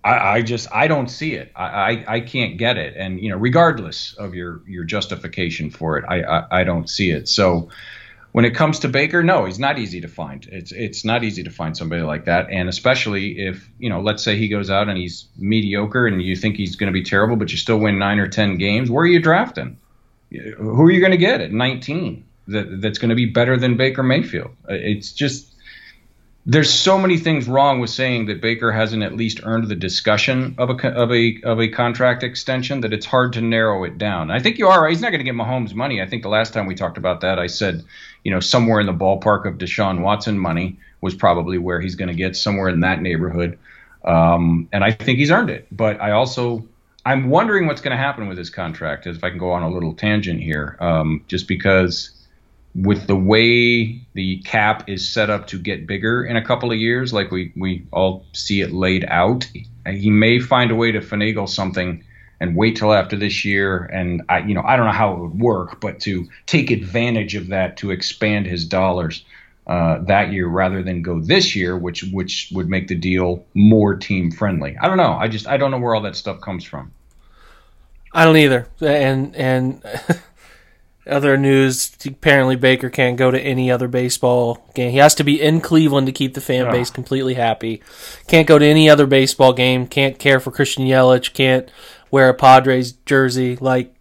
I, 0.05 0.37
I, 0.37 0.43
just 0.43 0.69
I 0.73 0.87
don't 0.87 1.09
see 1.09 1.35
it. 1.35 1.53
I, 1.57 1.65
I, 1.65 2.05
I 2.15 2.21
can't 2.21 2.57
get 2.57 2.77
it. 2.77 2.95
And 2.97 3.21
you 3.21 3.31
know, 3.31 3.37
regardless 3.37 4.15
of 4.15 4.35
your 4.35 4.63
your 4.67 4.85
justification 4.85 5.71
for 5.71 5.99
it, 5.99 6.05
I, 6.09 6.23
I 6.23 6.61
I 6.61 6.65
don't 6.65 6.89
see 6.89 7.11
it. 7.11 7.29
So 7.29 7.71
when 8.33 8.45
it 8.45 8.55
comes 8.55 8.81
to 8.81 8.89
Baker, 8.89 9.23
no, 9.23 9.47
he's 9.47 9.59
not 9.59 9.79
easy 9.79 10.01
to 10.03 10.09
find. 10.09 10.47
It's 10.51 10.73
it's 10.73 11.05
not 11.05 11.25
easy 11.25 11.43
to 11.43 11.51
find 11.51 11.77
somebody 11.77 12.03
like 12.03 12.27
that, 12.27 12.49
and 12.51 12.69
especially 12.69 13.41
if 13.41 13.69
you 13.79 13.89
know, 13.91 14.01
let's 14.01 14.23
say 14.23 14.37
he 14.37 14.49
goes 14.49 14.71
out 14.71 14.89
and 14.89 14.97
he's 14.97 15.27
mediocre, 15.37 16.07
and 16.07 16.23
you 16.23 16.37
think 16.37 16.57
he's 16.57 16.77
going 16.77 16.93
to 16.93 16.93
be 16.93 17.03
terrible, 17.03 17.37
but 17.37 17.51
you 17.51 17.59
still 17.59 17.79
win 17.79 17.99
nine 17.99 18.19
or 18.19 18.29
ten 18.29 18.57
games. 18.57 18.91
Where 18.91 19.03
are 19.03 19.07
you 19.07 19.21
drafting? 19.21 19.79
who 20.31 20.83
are 20.83 20.91
you 20.91 21.01
going 21.01 21.13
to 21.13 21.17
get 21.19 21.41
at 21.41 21.53
19 21.53 22.25
that, 22.49 22.81
that's 22.81 22.99
going 22.99 23.09
to 23.11 23.15
be 23.15 23.27
better 23.27 23.57
than 23.57 23.77
Baker 23.77 24.03
Mayfield? 24.03 24.51
It's 24.69 25.13
just 25.13 25.48
there's 26.51 26.73
so 26.73 26.97
many 26.97 27.19
things 27.19 27.47
wrong 27.47 27.79
with 27.79 27.91
saying 27.91 28.25
that 28.27 28.41
Baker 28.41 28.73
hasn't 28.73 29.03
at 29.03 29.15
least 29.15 29.41
earned 29.45 29.69
the 29.69 29.77
discussion 29.77 30.55
of 30.57 30.71
a 30.71 30.89
of 30.89 31.13
a 31.13 31.39
of 31.45 31.61
a 31.61 31.69
contract 31.69 32.23
extension 32.23 32.81
that 32.81 32.95
it's 32.95 33.05
hard 33.05 33.35
to 33.35 33.43
narrow 33.43 33.85
it 33.85 33.99
down. 33.99 34.31
I 34.31 34.41
think 34.41 34.57
you 34.57 34.67
are 34.69 34.83
right. 34.83 34.91
He's 34.91 35.03
not 35.03 35.11
going 35.11 35.21
to 35.21 35.31
get 35.31 35.35
Mahomes 35.35 35.75
money. 35.75 36.01
I 36.01 36.07
think 36.07 36.23
the 36.23 36.31
last 36.31 36.55
time 36.55 36.65
we 36.65 36.75
talked 36.75 36.97
about 36.97 37.21
that, 37.21 37.39
I 37.39 37.49
said, 37.49 37.85
you 38.25 38.31
know, 38.31 38.41
somewhere 38.41 38.81
in 38.81 38.87
the 38.87 38.95
ballpark 38.95 39.45
of 39.45 39.59
Deshaun 39.59 40.01
Watson 40.01 40.39
money 40.39 40.79
was 41.03 41.15
probably 41.15 41.59
where 41.59 41.83
he's 41.83 41.97
going 41.97 42.09
to 42.09 42.15
get 42.15 42.35
somewhere 42.35 42.71
in 42.71 42.81
that 42.81 43.03
neighborhood. 43.03 43.59
Um, 44.03 44.71
and 44.73 44.83
I 44.83 44.93
think 44.93 45.19
he's 45.19 45.31
earned 45.31 45.51
it. 45.51 45.67
But 45.71 46.01
I 46.01 46.13
also 46.13 46.67
I'm 47.05 47.29
wondering 47.29 47.67
what's 47.67 47.83
going 47.83 47.95
to 47.95 48.03
happen 48.03 48.27
with 48.27 48.39
his 48.39 48.49
contract. 48.49 49.07
If 49.07 49.23
I 49.23 49.29
can 49.29 49.39
go 49.39 49.53
on 49.53 49.65
a 49.65 49.71
little 49.71 49.93
tangent 49.93 50.41
here, 50.41 50.79
um, 50.81 51.25
just 51.29 51.47
because 51.47 52.09
with 52.75 53.07
the 53.07 53.17
way 53.17 54.01
the 54.15 54.39
cap 54.45 54.89
is 54.89 55.09
set 55.09 55.31
up 55.31 55.47
to 55.49 55.59
get 55.59 55.87
bigger 55.87 56.25
in 56.25 56.37
a 56.37 56.45
couple 56.45 56.71
of 56.71 56.79
years, 56.79 57.13
like 57.13 57.31
we 57.31 57.53
we 57.57 57.87
all 57.93 58.25
see 58.33 58.61
it 58.61 58.73
laid 58.73 59.05
out, 59.09 59.47
he 59.87 60.11
may 60.11 60.39
find 60.39 60.71
a 60.71 60.75
way 60.75 60.93
to 60.93 61.01
finagle 61.01 61.49
something 61.49 62.05
and 62.41 62.55
wait 62.55 62.77
till 62.77 62.93
after 62.93 63.17
this 63.17 63.45
year. 63.45 63.85
And 63.85 64.23
I, 64.29 64.41
you 64.41 64.55
know, 64.55 64.63
I 64.65 64.77
don't 64.77 64.87
know 64.87 64.93
how 64.93 65.15
it 65.15 65.19
would 65.19 65.41
work, 65.41 65.81
but 65.81 66.01
to 66.01 66.29
take 66.47 66.71
advantage 66.71 67.35
of 67.35 67.49
that 67.49 67.77
to 67.79 67.91
expand 67.91 68.47
his 68.47 68.65
dollars. 68.65 69.25
Uh, 69.67 70.03
that 70.05 70.33
year 70.33 70.47
rather 70.47 70.83
than 70.83 71.03
go 71.03 71.21
this 71.21 71.55
year, 71.55 71.77
which 71.77 72.03
which 72.05 72.51
would 72.55 72.71
make 72.71 72.89
the 72.89 72.95
deal 72.95 73.45
more 73.53 73.95
team 73.95 74.31
friendly. 74.31 74.75
I 74.81 74.89
don't 74.89 74.97
know. 74.97 75.13
I 75.13 75.29
just 75.29 75.47
I 75.47 75.59
don't 75.59 75.71
know 75.71 75.79
where 75.79 75.95
all 75.95 76.01
that 76.01 76.17
stuff 76.17 76.41
comes 76.41 76.65
from. 76.65 76.91
I 78.15 78.25
don't 78.25 78.39
either. 78.39 78.67
And 78.81 79.37
and 79.37 79.83
other 81.09 81.37
news, 81.37 81.97
apparently 82.07 82.57
Baker 82.57 82.91
can't 82.91 83.17
go 83.17 83.31
to 83.31 83.41
any 83.41 83.71
other 83.71 83.89
baseball 83.89 84.67
game. 84.75 84.93
He 84.93 84.99
has 84.99 85.15
to 85.17 85.25
be 85.25 85.41
in 85.41 85.61
Cleveland 85.61 86.07
to 86.07 86.13
keep 86.13 86.35
the 86.35 86.41
fan 86.41 86.71
base 86.71 86.91
completely 86.91 87.35
happy. 87.35 87.83
Can't 88.27 88.47
go 88.47 88.59
to 88.59 88.65
any 88.65 88.89
other 88.89 89.07
baseball 89.07 89.53
game. 89.53 89.87
Can't 89.87 90.19
care 90.19 90.41
for 90.41 90.51
Christian 90.51 90.85
Yelich. 90.85 91.33
Can't 91.33 91.71
wear 92.11 92.29
a 92.29 92.35
Padres 92.35 92.93
jersey. 92.93 93.57
Like, 93.57 93.95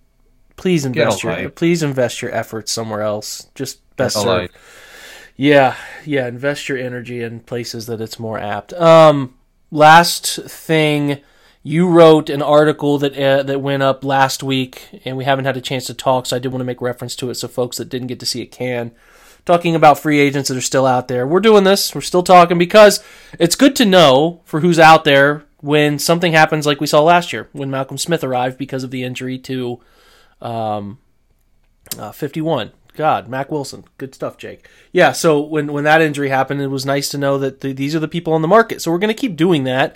please 0.55 0.85
invest 0.85 1.23
your 1.23 1.33
light. 1.33 1.55
please 1.55 1.83
invest 1.83 2.21
your 2.21 2.33
efforts 2.33 2.71
somewhere 2.71 3.01
else. 3.01 3.47
Just 3.55 3.79
best 3.95 4.21
served. 4.21 4.53
Yeah, 5.35 5.75
yeah. 6.05 6.27
Invest 6.27 6.67
your 6.67 6.77
energy 6.77 7.21
in 7.21 7.41
places 7.41 7.85
that 7.85 8.01
it's 8.01 8.19
more 8.19 8.39
apt. 8.39 8.73
Um, 8.73 9.35
last 9.71 10.39
thing 10.47 11.19
you 11.67 11.89
wrote 11.89 12.29
an 12.29 12.41
article 12.41 12.97
that 12.97 13.17
uh, 13.17 13.43
that 13.43 13.59
went 13.59 13.83
up 13.83 14.05
last 14.05 14.41
week, 14.41 15.01
and 15.03 15.17
we 15.17 15.25
haven't 15.25 15.43
had 15.43 15.57
a 15.57 15.61
chance 15.61 15.85
to 15.87 15.93
talk, 15.93 16.25
so 16.25 16.37
I 16.37 16.39
did 16.39 16.51
want 16.51 16.61
to 16.61 16.65
make 16.65 16.81
reference 16.81 17.13
to 17.17 17.29
it 17.29 17.35
so 17.35 17.49
folks 17.49 17.75
that 17.75 17.89
didn't 17.89 18.07
get 18.07 18.21
to 18.21 18.25
see 18.25 18.41
it 18.41 18.47
can. 18.47 18.91
Talking 19.45 19.75
about 19.75 19.99
free 19.99 20.19
agents 20.19 20.47
that 20.47 20.57
are 20.57 20.61
still 20.61 20.85
out 20.85 21.09
there. 21.09 21.27
We're 21.27 21.41
doing 21.41 21.65
this. 21.65 21.93
We're 21.93 22.01
still 22.01 22.23
talking 22.23 22.57
because 22.57 23.03
it's 23.37 23.55
good 23.55 23.75
to 23.77 23.85
know 23.85 24.41
for 24.45 24.61
who's 24.61 24.79
out 24.79 25.03
there 25.03 25.45
when 25.59 25.99
something 25.99 26.31
happens 26.31 26.65
like 26.65 26.79
we 26.79 26.87
saw 26.87 27.01
last 27.01 27.33
year 27.33 27.49
when 27.51 27.69
Malcolm 27.69 27.97
Smith 27.97 28.23
arrived 28.23 28.57
because 28.57 28.83
of 28.83 28.91
the 28.91 29.03
injury 29.03 29.37
to 29.39 29.81
um, 30.41 30.99
uh, 31.97 32.11
51. 32.13 32.71
God, 32.95 33.27
Mac 33.27 33.51
Wilson, 33.51 33.83
good 33.97 34.15
stuff, 34.15 34.37
Jake. 34.37 34.69
Yeah, 34.91 35.11
so 35.11 35.41
when 35.41 35.73
when 35.73 35.83
that 35.83 36.01
injury 36.01 36.29
happened, 36.29 36.61
it 36.61 36.67
was 36.67 36.85
nice 36.85 37.09
to 37.09 37.17
know 37.17 37.37
that 37.37 37.59
the, 37.61 37.73
these 37.73 37.93
are 37.93 37.99
the 37.99 38.07
people 38.07 38.33
on 38.33 38.41
the 38.41 38.47
market. 38.47 38.81
So 38.81 38.89
we're 38.89 38.97
going 38.97 39.13
to 39.13 39.21
keep 39.21 39.35
doing 39.35 39.65
that 39.65 39.95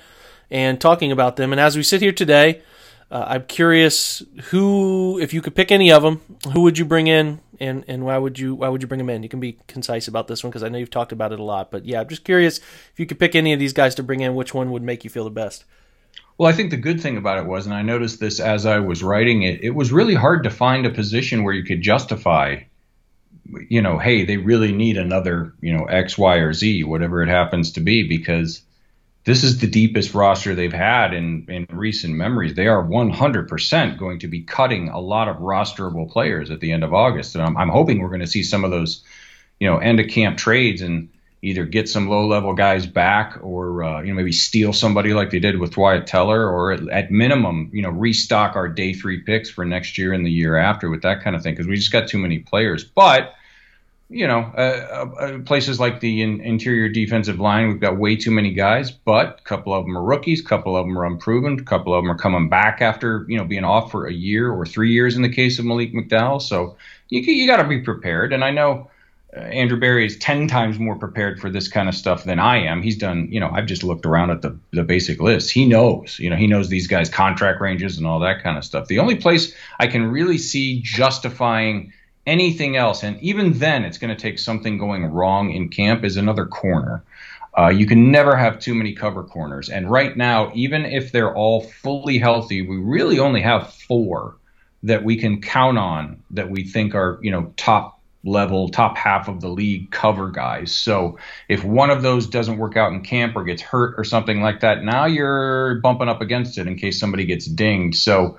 and 0.52 0.80
talking 0.80 1.12
about 1.12 1.38
them. 1.38 1.52
And 1.52 1.60
as 1.60 1.76
we 1.76 1.82
sit 1.82 2.02
here 2.02 2.12
today, 2.12 2.62
uh, 3.10 3.26
I'm 3.28 3.46
curious 3.46 4.22
who, 4.50 5.20
if 5.20 5.34
you 5.34 5.42
could 5.42 5.56
pick 5.56 5.72
any 5.72 5.92
of 5.92 6.04
them, 6.04 6.22
who 6.54 6.62
would 6.62 6.78
you 6.78 6.86
bring 6.86 7.08
in, 7.08 7.42
and 7.60 7.84
and 7.88 8.06
why 8.06 8.18
would 8.18 8.40
you 8.40 8.56
why 8.56 8.70
would 8.70 8.82
you 8.82 8.88
bring 8.88 9.00
them 9.00 9.10
in? 9.10 9.24
You 9.24 9.30
can 9.30 9.40
be 9.40 9.58
concise 9.68 10.08
about 10.08 10.28
this 10.28 10.44
one 10.44 10.50
because 10.50 10.64
I 10.64 10.70
know 10.70 10.78
you've 10.78 10.90
talked 10.90 11.12
about 11.12 11.32
it 11.32 11.40
a 11.40 11.44
lot. 11.44 11.72
But 11.72 11.86
yeah, 11.86 12.02
I'm 12.02 12.08
just 12.08 12.24
curious 12.24 12.58
if 12.58 12.94
you 13.00 13.06
could 13.06 13.20
pick 13.20 13.36
any 13.36 13.54
of 13.54 13.60
these 13.60 13.74
guys 13.74 13.96
to 13.96 14.04
bring 14.04 14.22
in, 14.22 14.36
which 14.36 14.54
one 14.54 14.72
would 14.72 14.82
make 14.82 15.04
you 15.04 15.10
feel 15.10 15.24
the 15.24 15.30
best. 15.30 15.66
Well, 16.38 16.50
I 16.50 16.54
think 16.54 16.72
the 16.72 16.78
good 16.78 17.02
thing 17.02 17.18
about 17.18 17.38
it 17.38 17.46
was, 17.46 17.66
and 17.66 17.76
I 17.76 17.84
noticed 17.84 18.20
this 18.20 18.40
as 18.40 18.66
I 18.66 18.80
was 18.80 19.04
writing 19.04 19.44
it, 19.44 19.64
it 19.64 19.72
was 19.72 19.92
really 19.92 20.16
hard 20.16 20.44
to 20.44 20.50
find 20.50 20.86
a 20.86 20.90
position 20.90 21.44
where 21.44 21.54
you 21.54 21.64
could 21.64 21.82
justify, 21.82 22.62
you 23.70 23.82
know, 23.82 24.00
hey, 24.00 24.26
they 24.26 24.38
really 24.38 24.72
need 24.72 24.98
another, 24.98 25.54
you 25.62 25.78
know, 25.78 25.86
X, 25.86 26.18
Y, 26.18 26.38
or 26.38 26.54
Z, 26.54 26.84
whatever 26.86 27.22
it 27.22 27.30
happens 27.30 27.74
to 27.74 27.82
be, 27.82 28.08
because 28.08 28.62
this 29.24 29.44
is 29.44 29.60
the 29.60 29.68
deepest 29.68 30.14
roster 30.14 30.56
they've 30.56 30.74
had 30.74 31.14
in, 31.14 31.46
in 31.48 31.68
recent 31.70 32.16
memories. 32.16 32.56
They 32.56 32.68
are 32.68 32.84
100% 32.84 33.98
going 34.00 34.20
to 34.20 34.28
be 34.28 34.42
cutting 34.42 34.90
a 34.90 35.00
lot 35.00 35.28
of 35.28 35.38
rosterable 35.38 36.10
players 36.10 36.50
at 36.50 36.60
the 36.60 36.72
end 36.72 36.84
of 36.84 36.94
August. 36.94 37.36
And 37.36 37.44
I'm, 37.44 37.56
I'm 37.56 37.70
hoping 37.70 38.02
we're 38.02 38.10
going 38.10 38.22
to 38.22 38.28
see 38.28 38.42
some 38.42 38.64
of 38.64 38.72
those, 38.72 39.04
you 39.60 39.68
know, 39.68 39.78
end 39.78 40.00
of 40.00 40.08
camp 40.08 40.40
trades 40.40 40.82
and 40.82 41.10
either 41.44 41.66
get 41.66 41.88
some 41.88 42.10
low 42.10 42.28
level 42.28 42.54
guys 42.54 42.88
back 42.88 43.38
or, 43.42 43.84
uh, 43.84 44.02
you 44.02 44.08
know, 44.08 44.16
maybe 44.16 44.32
steal 44.32 44.74
somebody 44.74 45.14
like 45.14 45.30
they 45.30 45.40
did 45.40 45.60
with 45.60 45.78
Wyatt 45.78 46.08
Teller 46.08 46.48
or 46.50 46.72
at, 46.72 46.90
at, 46.90 47.12
minimum, 47.12 47.70
you 47.74 47.82
know, 47.82 47.90
restock 47.90 48.56
our 48.56 48.68
day 48.68 48.94
three 48.94 49.22
picks 49.22 49.50
for 49.50 49.66
next 49.66 49.98
year 49.98 50.14
and 50.14 50.26
the 50.26 50.32
year 50.32 50.56
after 50.56 50.90
with 50.90 51.02
that 51.04 51.24
kind 51.24 51.36
of 51.36 51.44
thing 51.44 51.54
because 51.54 51.68
we 51.68 51.76
just 51.76 51.92
got 51.92 52.08
too 52.08 52.20
many 52.20 52.40
players. 52.40 52.84
But, 52.84 53.36
you 54.12 54.28
know, 54.28 54.52
uh, 54.58 55.08
uh, 55.20 55.40
places 55.40 55.80
like 55.80 56.02
the 56.02 56.22
in, 56.22 56.42
interior 56.42 56.90
defensive 56.90 57.40
line, 57.40 57.70
we've 57.70 57.80
got 57.80 57.98
way 57.98 58.18
too 58.18 58.30
many 58.30 58.52
guys, 58.52 58.92
but 58.92 59.40
a 59.40 59.44
couple 59.44 59.74
of 59.74 59.86
them 59.86 59.98
are 59.98 60.04
rookies, 60.04 60.42
a 60.42 60.44
couple 60.44 60.76
of 60.76 60.86
them 60.86 60.98
are 60.98 61.06
unproven, 61.06 61.58
a 61.58 61.64
couple 61.64 61.94
of 61.94 62.04
them 62.04 62.12
are 62.12 62.18
coming 62.18 62.50
back 62.50 62.82
after 62.82 63.26
you 63.30 63.38
know 63.38 63.46
being 63.46 63.64
off 63.64 63.90
for 63.90 64.08
a 64.08 64.14
year 64.14 64.52
or 64.52 64.66
three 64.66 64.92
years 64.92 65.16
in 65.16 65.22
the 65.22 65.30
case 65.30 65.58
of 65.60 65.66
Malik 65.66 65.94
McDowell. 65.94 66.42
So 66.42 66.76
you 67.08 67.22
you 67.22 67.48
got 67.48 67.62
to 67.62 67.68
be 67.68 67.80
prepared, 67.80 68.34
and 68.34 68.44
I 68.44 68.52
know. 68.52 68.90
Uh, 69.34 69.40
Andrew 69.40 69.80
Berry 69.80 70.06
is 70.06 70.18
10 70.18 70.50
times 70.50 70.78
more 70.78 70.98
prepared 70.98 71.40
for 71.40 71.50
this 71.50 71.70
kind 71.70 71.88
of 71.88 71.96
stuff 71.96 72.26
than 72.26 72.38
I 72.38 72.58
am. 72.58 72.82
He's 72.82 72.98
done, 72.98 73.30
you 73.32 73.40
know, 73.40 73.50
I've 73.50 73.66
just 73.66 73.82
looked 73.82 74.06
around 74.06 74.30
at 74.30 74.42
the, 74.42 74.60
the 74.72 74.84
basic 74.84 75.22
list. 75.22 75.52
He 75.52 75.66
knows, 75.66 76.20
you 76.20 76.30
know, 76.30 76.36
he 76.36 76.48
knows 76.48 76.68
these 76.68 76.86
guys' 76.86 77.10
contract 77.10 77.62
ranges 77.62 77.98
and 77.98 78.06
all 78.06 78.20
that 78.20 78.44
kind 78.44 78.58
of 78.58 78.66
stuff. 78.66 78.88
The 78.88 79.00
only 79.00 79.16
place 79.16 79.56
I 79.80 79.88
can 79.88 80.12
really 80.12 80.38
see 80.38 80.82
justifying 80.82 81.94
anything 82.26 82.76
else, 82.76 83.04
and 83.04 83.20
even 83.22 83.54
then, 83.54 83.84
it's 83.84 83.98
going 83.98 84.16
to 84.16 84.22
take 84.22 84.40
something 84.40 84.78
going 84.78 85.06
wrong 85.06 85.52
in 85.52 85.70
camp, 85.70 86.04
is 86.04 86.18
another 86.18 86.46
corner. 86.46 87.04
Uh, 87.58 87.68
you 87.68 87.86
can 87.86 88.12
never 88.12 88.36
have 88.36 88.60
too 88.60 88.74
many 88.74 88.94
cover 88.94 89.24
corners. 89.24 89.70
And 89.70 89.92
right 89.92 90.16
now, 90.16 90.52
even 90.54 90.86
if 90.86 91.12
they're 91.12 91.36
all 91.36 91.62
fully 91.62 92.18
healthy, 92.18 92.62
we 92.62 92.78
really 92.78 93.20
only 93.20 93.42
have 93.42 93.74
four 93.74 94.38
that 94.84 95.04
we 95.04 95.18
can 95.18 95.42
count 95.42 95.78
on 95.78 96.24
that 96.32 96.50
we 96.50 96.64
think 96.64 96.96
are, 96.96 97.20
you 97.22 97.32
know, 97.32 97.54
top 97.58 98.00
level, 98.24 98.70
top 98.70 98.98
half 98.98 99.28
of 99.28 99.42
the 99.42 99.50
league 99.50 99.92
cover 99.92 100.30
guys. 100.30 100.72
So 100.72 101.18
if 101.50 101.64
one 101.64 101.90
of 101.90 102.02
those 102.02 102.28
doesn't 102.28 102.58
work 102.58 102.78
out 102.78 102.94
in 102.94 103.02
camp 103.02 103.36
or 103.36 103.44
gets 103.44 103.62
hurt 103.62 103.96
or 103.98 104.04
something 104.04 104.42
like 104.42 104.62
that, 104.62 104.84
now 104.84 105.06
you're 105.06 105.76
bumping 105.82 106.08
up 106.08 106.22
against 106.22 106.58
it 106.58 106.68
in 106.68 106.78
case 106.78 107.00
somebody 107.00 107.26
gets 107.26 107.46
dinged. 107.46 107.98
So 107.98 108.38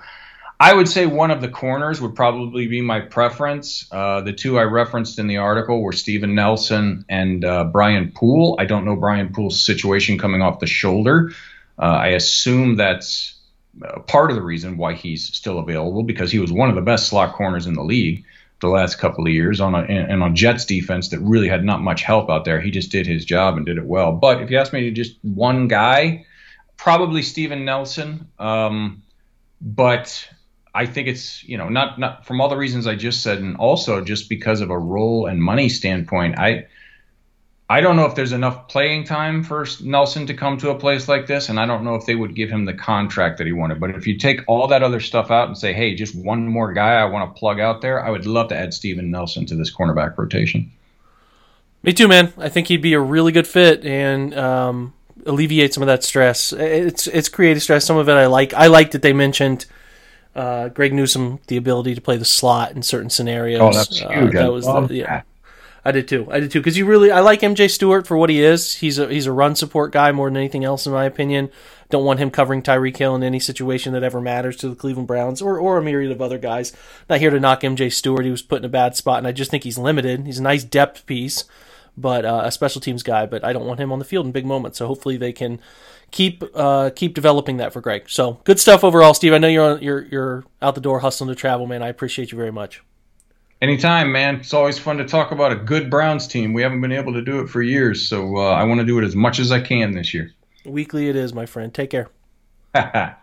I 0.62 0.72
would 0.72 0.88
say 0.88 1.06
one 1.06 1.32
of 1.32 1.40
the 1.40 1.48
corners 1.48 2.00
would 2.00 2.14
probably 2.14 2.68
be 2.68 2.82
my 2.82 3.00
preference. 3.00 3.88
Uh, 3.90 4.20
the 4.20 4.32
two 4.32 4.60
I 4.60 4.62
referenced 4.62 5.18
in 5.18 5.26
the 5.26 5.38
article 5.38 5.82
were 5.82 5.90
Steven 5.90 6.36
Nelson 6.36 7.04
and 7.08 7.44
uh, 7.44 7.64
Brian 7.64 8.12
Poole. 8.12 8.54
I 8.60 8.64
don't 8.64 8.84
know 8.84 8.94
Brian 8.94 9.32
Poole's 9.32 9.60
situation 9.60 10.18
coming 10.18 10.40
off 10.40 10.60
the 10.60 10.68
shoulder. 10.68 11.32
Uh, 11.80 11.86
I 11.86 12.06
assume 12.10 12.76
that's 12.76 13.34
uh, 13.84 13.98
part 14.02 14.30
of 14.30 14.36
the 14.36 14.42
reason 14.42 14.76
why 14.76 14.94
he's 14.94 15.34
still 15.34 15.58
available 15.58 16.04
because 16.04 16.30
he 16.30 16.38
was 16.38 16.52
one 16.52 16.68
of 16.68 16.76
the 16.76 16.80
best 16.80 17.08
slot 17.08 17.34
corners 17.34 17.66
in 17.66 17.74
the 17.74 17.82
league 17.82 18.24
the 18.60 18.68
last 18.68 19.00
couple 19.00 19.26
of 19.26 19.32
years 19.32 19.60
on 19.60 19.74
a, 19.74 19.80
and 19.80 20.22
on 20.22 20.36
Jets 20.36 20.64
defense 20.64 21.08
that 21.08 21.18
really 21.18 21.48
had 21.48 21.64
not 21.64 21.80
much 21.80 22.02
help 22.02 22.30
out 22.30 22.44
there. 22.44 22.60
He 22.60 22.70
just 22.70 22.92
did 22.92 23.08
his 23.08 23.24
job 23.24 23.56
and 23.56 23.66
did 23.66 23.78
it 23.78 23.84
well. 23.84 24.12
But 24.12 24.40
if 24.40 24.48
you 24.48 24.58
ask 24.58 24.72
me 24.72 24.82
to 24.82 24.92
just 24.92 25.16
one 25.22 25.66
guy, 25.66 26.24
probably 26.76 27.22
Steven 27.22 27.64
Nelson. 27.64 28.28
Um, 28.38 29.02
but 29.60 30.28
I 30.74 30.86
think 30.86 31.08
it's 31.08 31.44
you 31.44 31.58
know 31.58 31.68
not 31.68 31.98
not 31.98 32.26
from 32.26 32.40
all 32.40 32.48
the 32.48 32.56
reasons 32.56 32.86
I 32.86 32.94
just 32.94 33.22
said, 33.22 33.38
and 33.38 33.56
also 33.56 34.02
just 34.02 34.28
because 34.28 34.60
of 34.60 34.70
a 34.70 34.78
role 34.78 35.26
and 35.26 35.42
money 35.42 35.68
standpoint. 35.68 36.38
I 36.38 36.66
I 37.72 37.80
don't 37.80 37.96
know 37.96 38.04
if 38.04 38.14
there's 38.14 38.32
enough 38.32 38.68
playing 38.68 39.04
time 39.04 39.42
for 39.42 39.66
Nelson 39.82 40.26
to 40.26 40.34
come 40.34 40.58
to 40.58 40.68
a 40.70 40.78
place 40.78 41.08
like 41.08 41.26
this, 41.26 41.48
and 41.48 41.58
I 41.58 41.64
don't 41.64 41.84
know 41.84 41.94
if 41.94 42.04
they 42.04 42.14
would 42.14 42.34
give 42.34 42.50
him 42.50 42.66
the 42.66 42.74
contract 42.74 43.38
that 43.38 43.46
he 43.46 43.52
wanted. 43.54 43.80
But 43.80 43.90
if 43.90 44.06
you 44.06 44.18
take 44.18 44.40
all 44.46 44.66
that 44.68 44.82
other 44.82 45.00
stuff 45.00 45.30
out 45.30 45.48
and 45.48 45.56
say, 45.56 45.72
hey, 45.72 45.94
just 45.94 46.14
one 46.14 46.46
more 46.46 46.74
guy 46.74 46.96
I 46.96 47.06
want 47.06 47.34
to 47.34 47.38
plug 47.38 47.60
out 47.60 47.80
there, 47.80 48.04
I 48.04 48.10
would 48.10 48.26
love 48.26 48.48
to 48.48 48.56
add 48.56 48.74
Steven 48.74 49.10
Nelson 49.10 49.46
to 49.46 49.54
this 49.54 49.74
cornerback 49.74 50.18
rotation. 50.18 50.70
Me 51.82 51.94
too, 51.94 52.08
man. 52.08 52.32
I 52.36 52.50
think 52.50 52.68
he'd 52.68 52.82
be 52.82 52.92
a 52.92 53.00
really 53.00 53.32
good 53.32 53.46
fit 53.46 53.86
and 53.86 54.36
um, 54.36 54.92
alleviate 55.24 55.72
some 55.72 55.82
of 55.82 55.86
that 55.86 56.04
stress. 56.04 56.52
It's 56.52 57.06
it's 57.06 57.30
creative 57.30 57.62
stress. 57.62 57.86
Some 57.86 57.96
of 57.96 58.06
it 58.06 58.12
I 58.12 58.26
like. 58.26 58.52
I 58.52 58.66
like 58.66 58.90
that 58.90 59.00
they 59.00 59.14
mentioned 59.14 59.64
uh, 60.34 60.68
Greg 60.68 60.92
Newsome 60.92 61.40
the 61.46 61.56
ability 61.56 61.94
to 61.94 62.00
play 62.00 62.16
the 62.16 62.24
slot 62.24 62.72
in 62.72 62.82
certain 62.82 63.10
scenarios. 63.10 63.60
Oh, 63.60 63.72
that's 63.72 63.98
huge. 63.98 64.34
Uh, 64.34 64.42
that 64.42 64.52
was 64.52 64.64
the, 64.64 64.88
yeah. 64.90 65.22
I 65.84 65.90
did 65.90 66.06
too. 66.06 66.28
I 66.30 66.40
did 66.40 66.50
too 66.50 66.60
because 66.60 66.78
you 66.78 66.86
really 66.86 67.10
I 67.10 67.20
like 67.20 67.40
MJ 67.40 67.68
Stewart 67.68 68.06
for 68.06 68.16
what 68.16 68.30
he 68.30 68.40
is. 68.42 68.74
He's 68.74 68.98
a 68.98 69.08
he's 69.08 69.26
a 69.26 69.32
run 69.32 69.56
support 69.56 69.90
guy 69.90 70.12
more 70.12 70.28
than 70.28 70.36
anything 70.36 70.64
else 70.64 70.86
in 70.86 70.92
my 70.92 71.04
opinion. 71.04 71.50
Don't 71.90 72.04
want 72.04 72.20
him 72.20 72.30
covering 72.30 72.62
Tyreek 72.62 72.96
Hill 72.96 73.16
in 73.16 73.22
any 73.22 73.40
situation 73.40 73.92
that 73.92 74.04
ever 74.04 74.20
matters 74.20 74.56
to 74.58 74.68
the 74.68 74.76
Cleveland 74.76 75.08
Browns 75.08 75.42
or 75.42 75.58
or 75.58 75.78
a 75.78 75.82
myriad 75.82 76.12
of 76.12 76.22
other 76.22 76.38
guys. 76.38 76.72
Not 77.10 77.18
here 77.18 77.30
to 77.30 77.40
knock 77.40 77.62
MJ 77.62 77.92
Stewart. 77.92 78.24
He 78.24 78.30
was 78.30 78.42
put 78.42 78.60
in 78.60 78.64
a 78.64 78.68
bad 78.68 78.96
spot, 78.96 79.18
and 79.18 79.26
I 79.26 79.32
just 79.32 79.50
think 79.50 79.64
he's 79.64 79.76
limited. 79.78 80.24
He's 80.24 80.38
a 80.38 80.42
nice 80.42 80.62
depth 80.62 81.04
piece, 81.04 81.44
but 81.96 82.24
uh, 82.24 82.42
a 82.44 82.52
special 82.52 82.80
teams 82.80 83.02
guy. 83.02 83.26
But 83.26 83.44
I 83.44 83.52
don't 83.52 83.66
want 83.66 83.80
him 83.80 83.90
on 83.90 83.98
the 83.98 84.04
field 84.04 84.24
in 84.24 84.32
big 84.32 84.46
moments. 84.46 84.78
So 84.78 84.86
hopefully 84.86 85.16
they 85.16 85.32
can 85.32 85.60
keep 86.12 86.44
uh, 86.54 86.90
keep 86.94 87.14
developing 87.14 87.56
that 87.56 87.72
for 87.72 87.80
Greg. 87.80 88.08
So 88.08 88.34
good 88.44 88.60
stuff 88.60 88.84
overall, 88.84 89.14
Steve. 89.14 89.32
I 89.32 89.38
know 89.38 89.48
you're 89.48 89.64
on, 89.64 89.82
you're 89.82 90.04
you're 90.04 90.44
out 90.60 90.76
the 90.76 90.80
door 90.80 91.00
hustling 91.00 91.28
to 91.28 91.34
travel, 91.34 91.66
man. 91.66 91.82
I 91.82 91.88
appreciate 91.88 92.30
you 92.30 92.38
very 92.38 92.52
much. 92.52 92.82
Anytime, 93.60 94.12
man. 94.12 94.36
It's 94.36 94.54
always 94.54 94.78
fun 94.78 94.98
to 94.98 95.04
talk 95.04 95.30
about 95.30 95.52
a 95.52 95.56
good 95.56 95.90
Browns 95.90 96.26
team. 96.26 96.52
We 96.52 96.62
haven't 96.62 96.80
been 96.80 96.92
able 96.92 97.12
to 97.12 97.22
do 97.22 97.40
it 97.40 97.48
for 97.48 97.62
years, 97.62 98.06
so 98.06 98.36
uh, 98.36 98.52
I 98.52 98.64
want 98.64 98.80
to 98.80 98.86
do 98.86 98.98
it 98.98 99.04
as 99.04 99.16
much 99.16 99.38
as 99.38 99.52
I 99.52 99.60
can 99.60 99.92
this 99.92 100.12
year. 100.12 100.32
Weekly 100.64 101.08
it 101.08 101.16
is, 101.16 101.32
my 101.32 101.46
friend. 101.46 101.72
Take 101.72 101.90
care. 101.90 102.08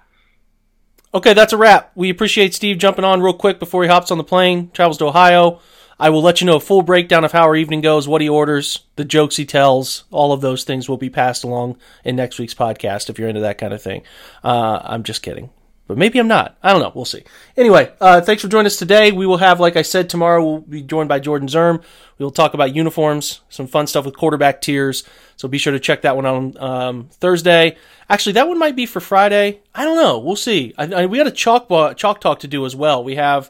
okay, 1.13 1.34
that's 1.34 1.54
a 1.54 1.58
wrap. 1.58 1.91
We 1.95 2.10
appreciate 2.10 2.54
Steve 2.54 2.78
jumping 2.78 3.06
on 3.06 3.22
real 3.22 3.34
quick 3.34 3.60
before 3.60 3.84
he 3.84 3.89
hops 3.89 4.12
on 4.12 4.17
the 4.17 4.24
plane, 4.24 4.72
travels 4.72 4.98
to 5.00 5.06
Ohio. 5.06 5.60
I 6.02 6.10
will 6.10 6.22
let 6.22 6.39
you 6.39 6.48
know 6.48 6.56
a 6.56 6.62
full 6.62 6.82
breakdown 6.82 7.26
of 7.26 7.34
how 7.34 7.43
our 7.43 7.58
evening 7.58 7.82
goes, 7.82 8.08
what 8.08 8.22
he 8.22 8.30
orders, 8.30 8.86
the 8.95 9.04
jokes 9.04 9.36
he 9.36 9.45
tells. 9.45 10.06
All 10.12 10.32
of 10.32 10.39
those 10.39 10.63
things 10.63 10.88
will 10.88 10.98
be 10.98 11.10
passed 11.10 11.43
along 11.43 11.78
in 12.06 12.15
next 12.15 12.39
week's 12.39 12.54
podcast 12.54 13.10
if 13.10 13.19
you're 13.19 13.28
into 13.28 13.41
that 13.41 13.58
kind 13.58 13.74
of 13.74 13.82
thing. 13.82 14.04
Uh, 14.41 14.80
I'm 14.82 15.04
just 15.04 15.22
kidding. 15.22 15.50
But 15.89 15.97
maybe 15.97 16.19
I'm 16.19 16.28
not. 16.28 16.56
I 16.62 16.71
don't 16.71 16.84
know. 16.84 16.91
We'll 16.93 17.04
see. 17.04 17.23
Anyway, 17.58 17.91
uh, 17.99 18.21
thanks 18.21 18.43
for 18.43 18.47
joining 18.47 18.67
us 18.67 18.75
today. 18.75 19.12
We 19.12 19.25
will 19.25 19.38
have, 19.38 19.60
like 19.60 19.75
I 19.75 19.82
said, 19.82 20.08
tomorrow 20.08 20.45
we'll 20.45 20.60
be 20.60 20.84
joined 20.84 21.10
by 21.10 21.19
Jordan 21.19 21.47
Zirm. 21.47 21.82
We 22.19 22.23
will 22.23 22.32
talk 22.32 22.54
about 22.54 22.75
uniforms, 22.75 23.41
some 23.49 23.65
fun 23.65 23.88
stuff 23.88 24.06
with 24.06 24.15
quarterback 24.15 24.62
tiers. 24.62 25.04
So 25.36 25.47
be 25.47 25.58
sure 25.58 25.73
to 25.73 25.80
check 25.80 26.04
that 26.04 26.15
one 26.15 26.28
out 26.28 26.36
on 26.36 26.58
um, 26.60 27.10
Thursday. 27.13 27.75
Actually, 28.08 28.34
that 28.34 28.47
one 28.47 28.60
might 28.60 28.75
be 28.75 28.86
for 28.86 28.99
Friday. 28.99 29.62
I 29.73 29.84
don't 29.84 29.95
know. 29.95 30.19
We'll 30.19 30.36
see. 30.36 30.75
I, 30.78 30.93
I, 30.93 31.06
we 31.08 31.17
got 31.17 31.25
a 31.25 31.32
chalk, 31.32 31.67
chalk 31.97 32.21
talk 32.21 32.41
to 32.41 32.47
do 32.47 32.67
as 32.67 32.75
well. 32.75 33.04
We 33.04 33.15
have 33.15 33.49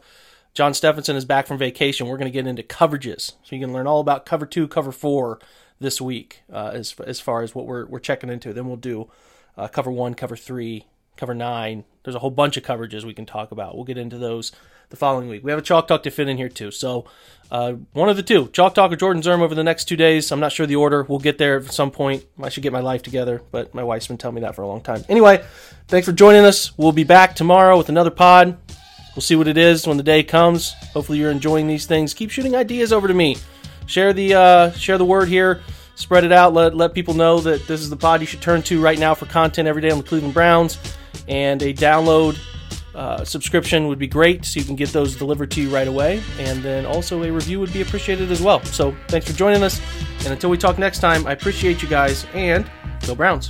John 0.54 0.74
Stephenson 0.74 1.18
is 1.18 1.26
back 1.26 1.46
from 1.46 1.58
vacation. 1.58 2.08
We're 2.08 2.18
going 2.18 2.32
to 2.32 2.34
get 2.34 2.48
into 2.48 2.64
coverages, 2.64 3.34
so 3.44 3.54
you 3.54 3.60
can 3.60 3.74
learn 3.74 3.86
all 3.86 4.00
about 4.00 4.26
cover 4.26 4.46
two, 4.46 4.70
cover 4.70 4.94
four 4.94 5.40
this 5.82 6.00
week, 6.00 6.44
uh, 6.50 6.72
as 6.74 6.96
as 7.06 7.20
far 7.20 7.42
as 7.42 7.54
what 7.54 7.66
we're 7.66 7.86
we're 7.86 8.00
checking 8.00 8.30
into. 8.30 8.54
Then 8.54 8.66
we'll 8.66 8.78
do 8.78 9.12
uh, 9.58 9.68
cover 9.68 9.92
one, 9.92 10.14
cover 10.14 10.38
three, 10.38 10.86
cover 11.18 11.34
nine. 11.34 11.84
There's 12.04 12.16
a 12.16 12.20
whole 12.20 12.32
bunch 12.32 12.58
of 12.58 12.64
coverages 12.64 13.04
we 13.04 13.14
can 13.14 13.26
talk 13.26 13.52
about. 13.52 13.76
We'll 13.76 13.86
get 13.86 13.98
into 13.98 14.18
those 14.18 14.52
the 14.90 14.96
following 14.96 15.30
week. 15.30 15.44
We 15.44 15.52
have 15.52 15.60
a 15.60 15.64
chalk 15.64 15.88
talk 15.88 16.04
to 16.04 16.12
fit 16.12 16.28
in 16.28 16.38
here 16.38 16.50
too. 16.50 16.72
So 16.72 17.06
uh, 17.52 17.74
one 17.94 18.10
of 18.10 18.18
the 18.18 18.24
two, 18.24 18.48
chalk 18.48 18.74
talk 18.74 18.92
or 18.92 18.96
Jordan 18.96 19.22
Zirm 19.22 19.42
over 19.42 19.56
the 19.56 19.64
next 19.64 19.86
two 19.86 19.96
days. 19.96 20.32
I'm 20.32 20.40
not 20.40 20.52
sure 20.52 20.66
the 20.66 20.76
order. 20.76 21.04
We'll 21.04 21.20
get 21.20 21.38
there 21.38 21.58
at 21.58 21.72
some 21.72 21.92
point. 21.92 22.26
I 22.42 22.50
should 22.50 22.64
get 22.64 22.74
my 22.74 22.80
life 22.80 23.04
together, 23.04 23.42
but 23.52 23.74
my 23.74 23.84
wife's 23.84 24.08
been 24.08 24.18
telling 24.18 24.36
me 24.36 24.42
that 24.42 24.56
for 24.56 24.62
a 24.64 24.68
long 24.68 24.82
time. 24.82 25.04
Anyway, 25.10 25.44
thanks 25.88 26.08
for 26.08 26.12
joining 26.14 26.46
us. 26.46 26.78
We'll 26.78 26.92
be 26.92 27.04
back 27.04 27.36
tomorrow 27.36 27.78
with 27.78 27.90
another 27.90 28.12
pod. 28.12 28.58
We'll 29.16 29.22
see 29.22 29.36
what 29.36 29.48
it 29.48 29.58
is 29.58 29.86
when 29.86 29.98
the 29.98 30.04
day 30.04 30.24
comes. 30.24 30.74
Hopefully, 30.94 31.18
you're 31.18 31.32
enjoying 31.32 31.68
these 31.68 31.86
things. 31.86 32.14
Keep 32.14 32.32
shooting 32.32 32.56
ideas 32.56 32.94
over 32.94 33.08
to 33.08 33.14
me. 33.14 33.38
Share 33.86 34.14
the 34.14 34.36
uh, 34.36 34.72
share 34.72 34.98
the 34.98 35.06
word 35.06 35.28
here. 35.28 35.62
Spread 35.96 36.24
it 36.24 36.32
out. 36.32 36.54
Let 36.54 36.76
let 36.76 36.94
people 36.94 37.16
know 37.16 37.40
that 37.40 37.68
this 37.68 37.82
is 37.82 37.90
the 37.90 37.98
pod 37.98 38.22
you 38.22 38.28
should 38.28 38.42
turn 38.42 38.62
to 38.64 38.80
right 38.82 38.98
now 38.98 39.14
for 39.16 39.26
content 39.26 39.68
every 39.68 39.82
day 39.82 39.90
on 39.90 39.98
the 39.98 40.04
Cleveland 40.04 40.34
Browns. 40.34 40.78
And 41.28 41.62
a 41.62 41.74
download 41.74 42.38
uh, 42.96 43.24
subscription 43.24 43.88
would 43.88 44.00
be 44.00 44.08
great, 44.08 44.46
so 44.46 44.60
you 44.60 44.66
can 44.66 44.76
get 44.76 44.90
those 44.90 45.16
delivered 45.16 45.52
to 45.52 45.62
you 45.62 45.70
right 45.70 45.88
away. 45.88 46.22
And 46.40 46.62
then 46.64 46.86
also 46.86 47.24
a 47.24 47.32
review 47.32 47.60
would 47.60 47.72
be 47.72 47.82
appreciated 47.82 48.32
as 48.32 48.42
well. 48.42 48.64
So 48.66 48.96
thanks 49.08 49.28
for 49.28 49.34
joining 49.34 49.64
us. 49.64 49.80
And 50.20 50.34
until 50.34 50.50
we 50.50 50.58
talk 50.58 50.78
next 50.78 51.00
time, 51.00 51.26
I 51.28 51.32
appreciate 51.32 51.82
you 51.82 51.88
guys 51.88 52.26
and 52.34 52.70
go 53.06 53.16
Browns. 53.16 53.50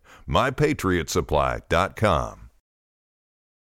MyPatriotSupply.com. 0.31 2.40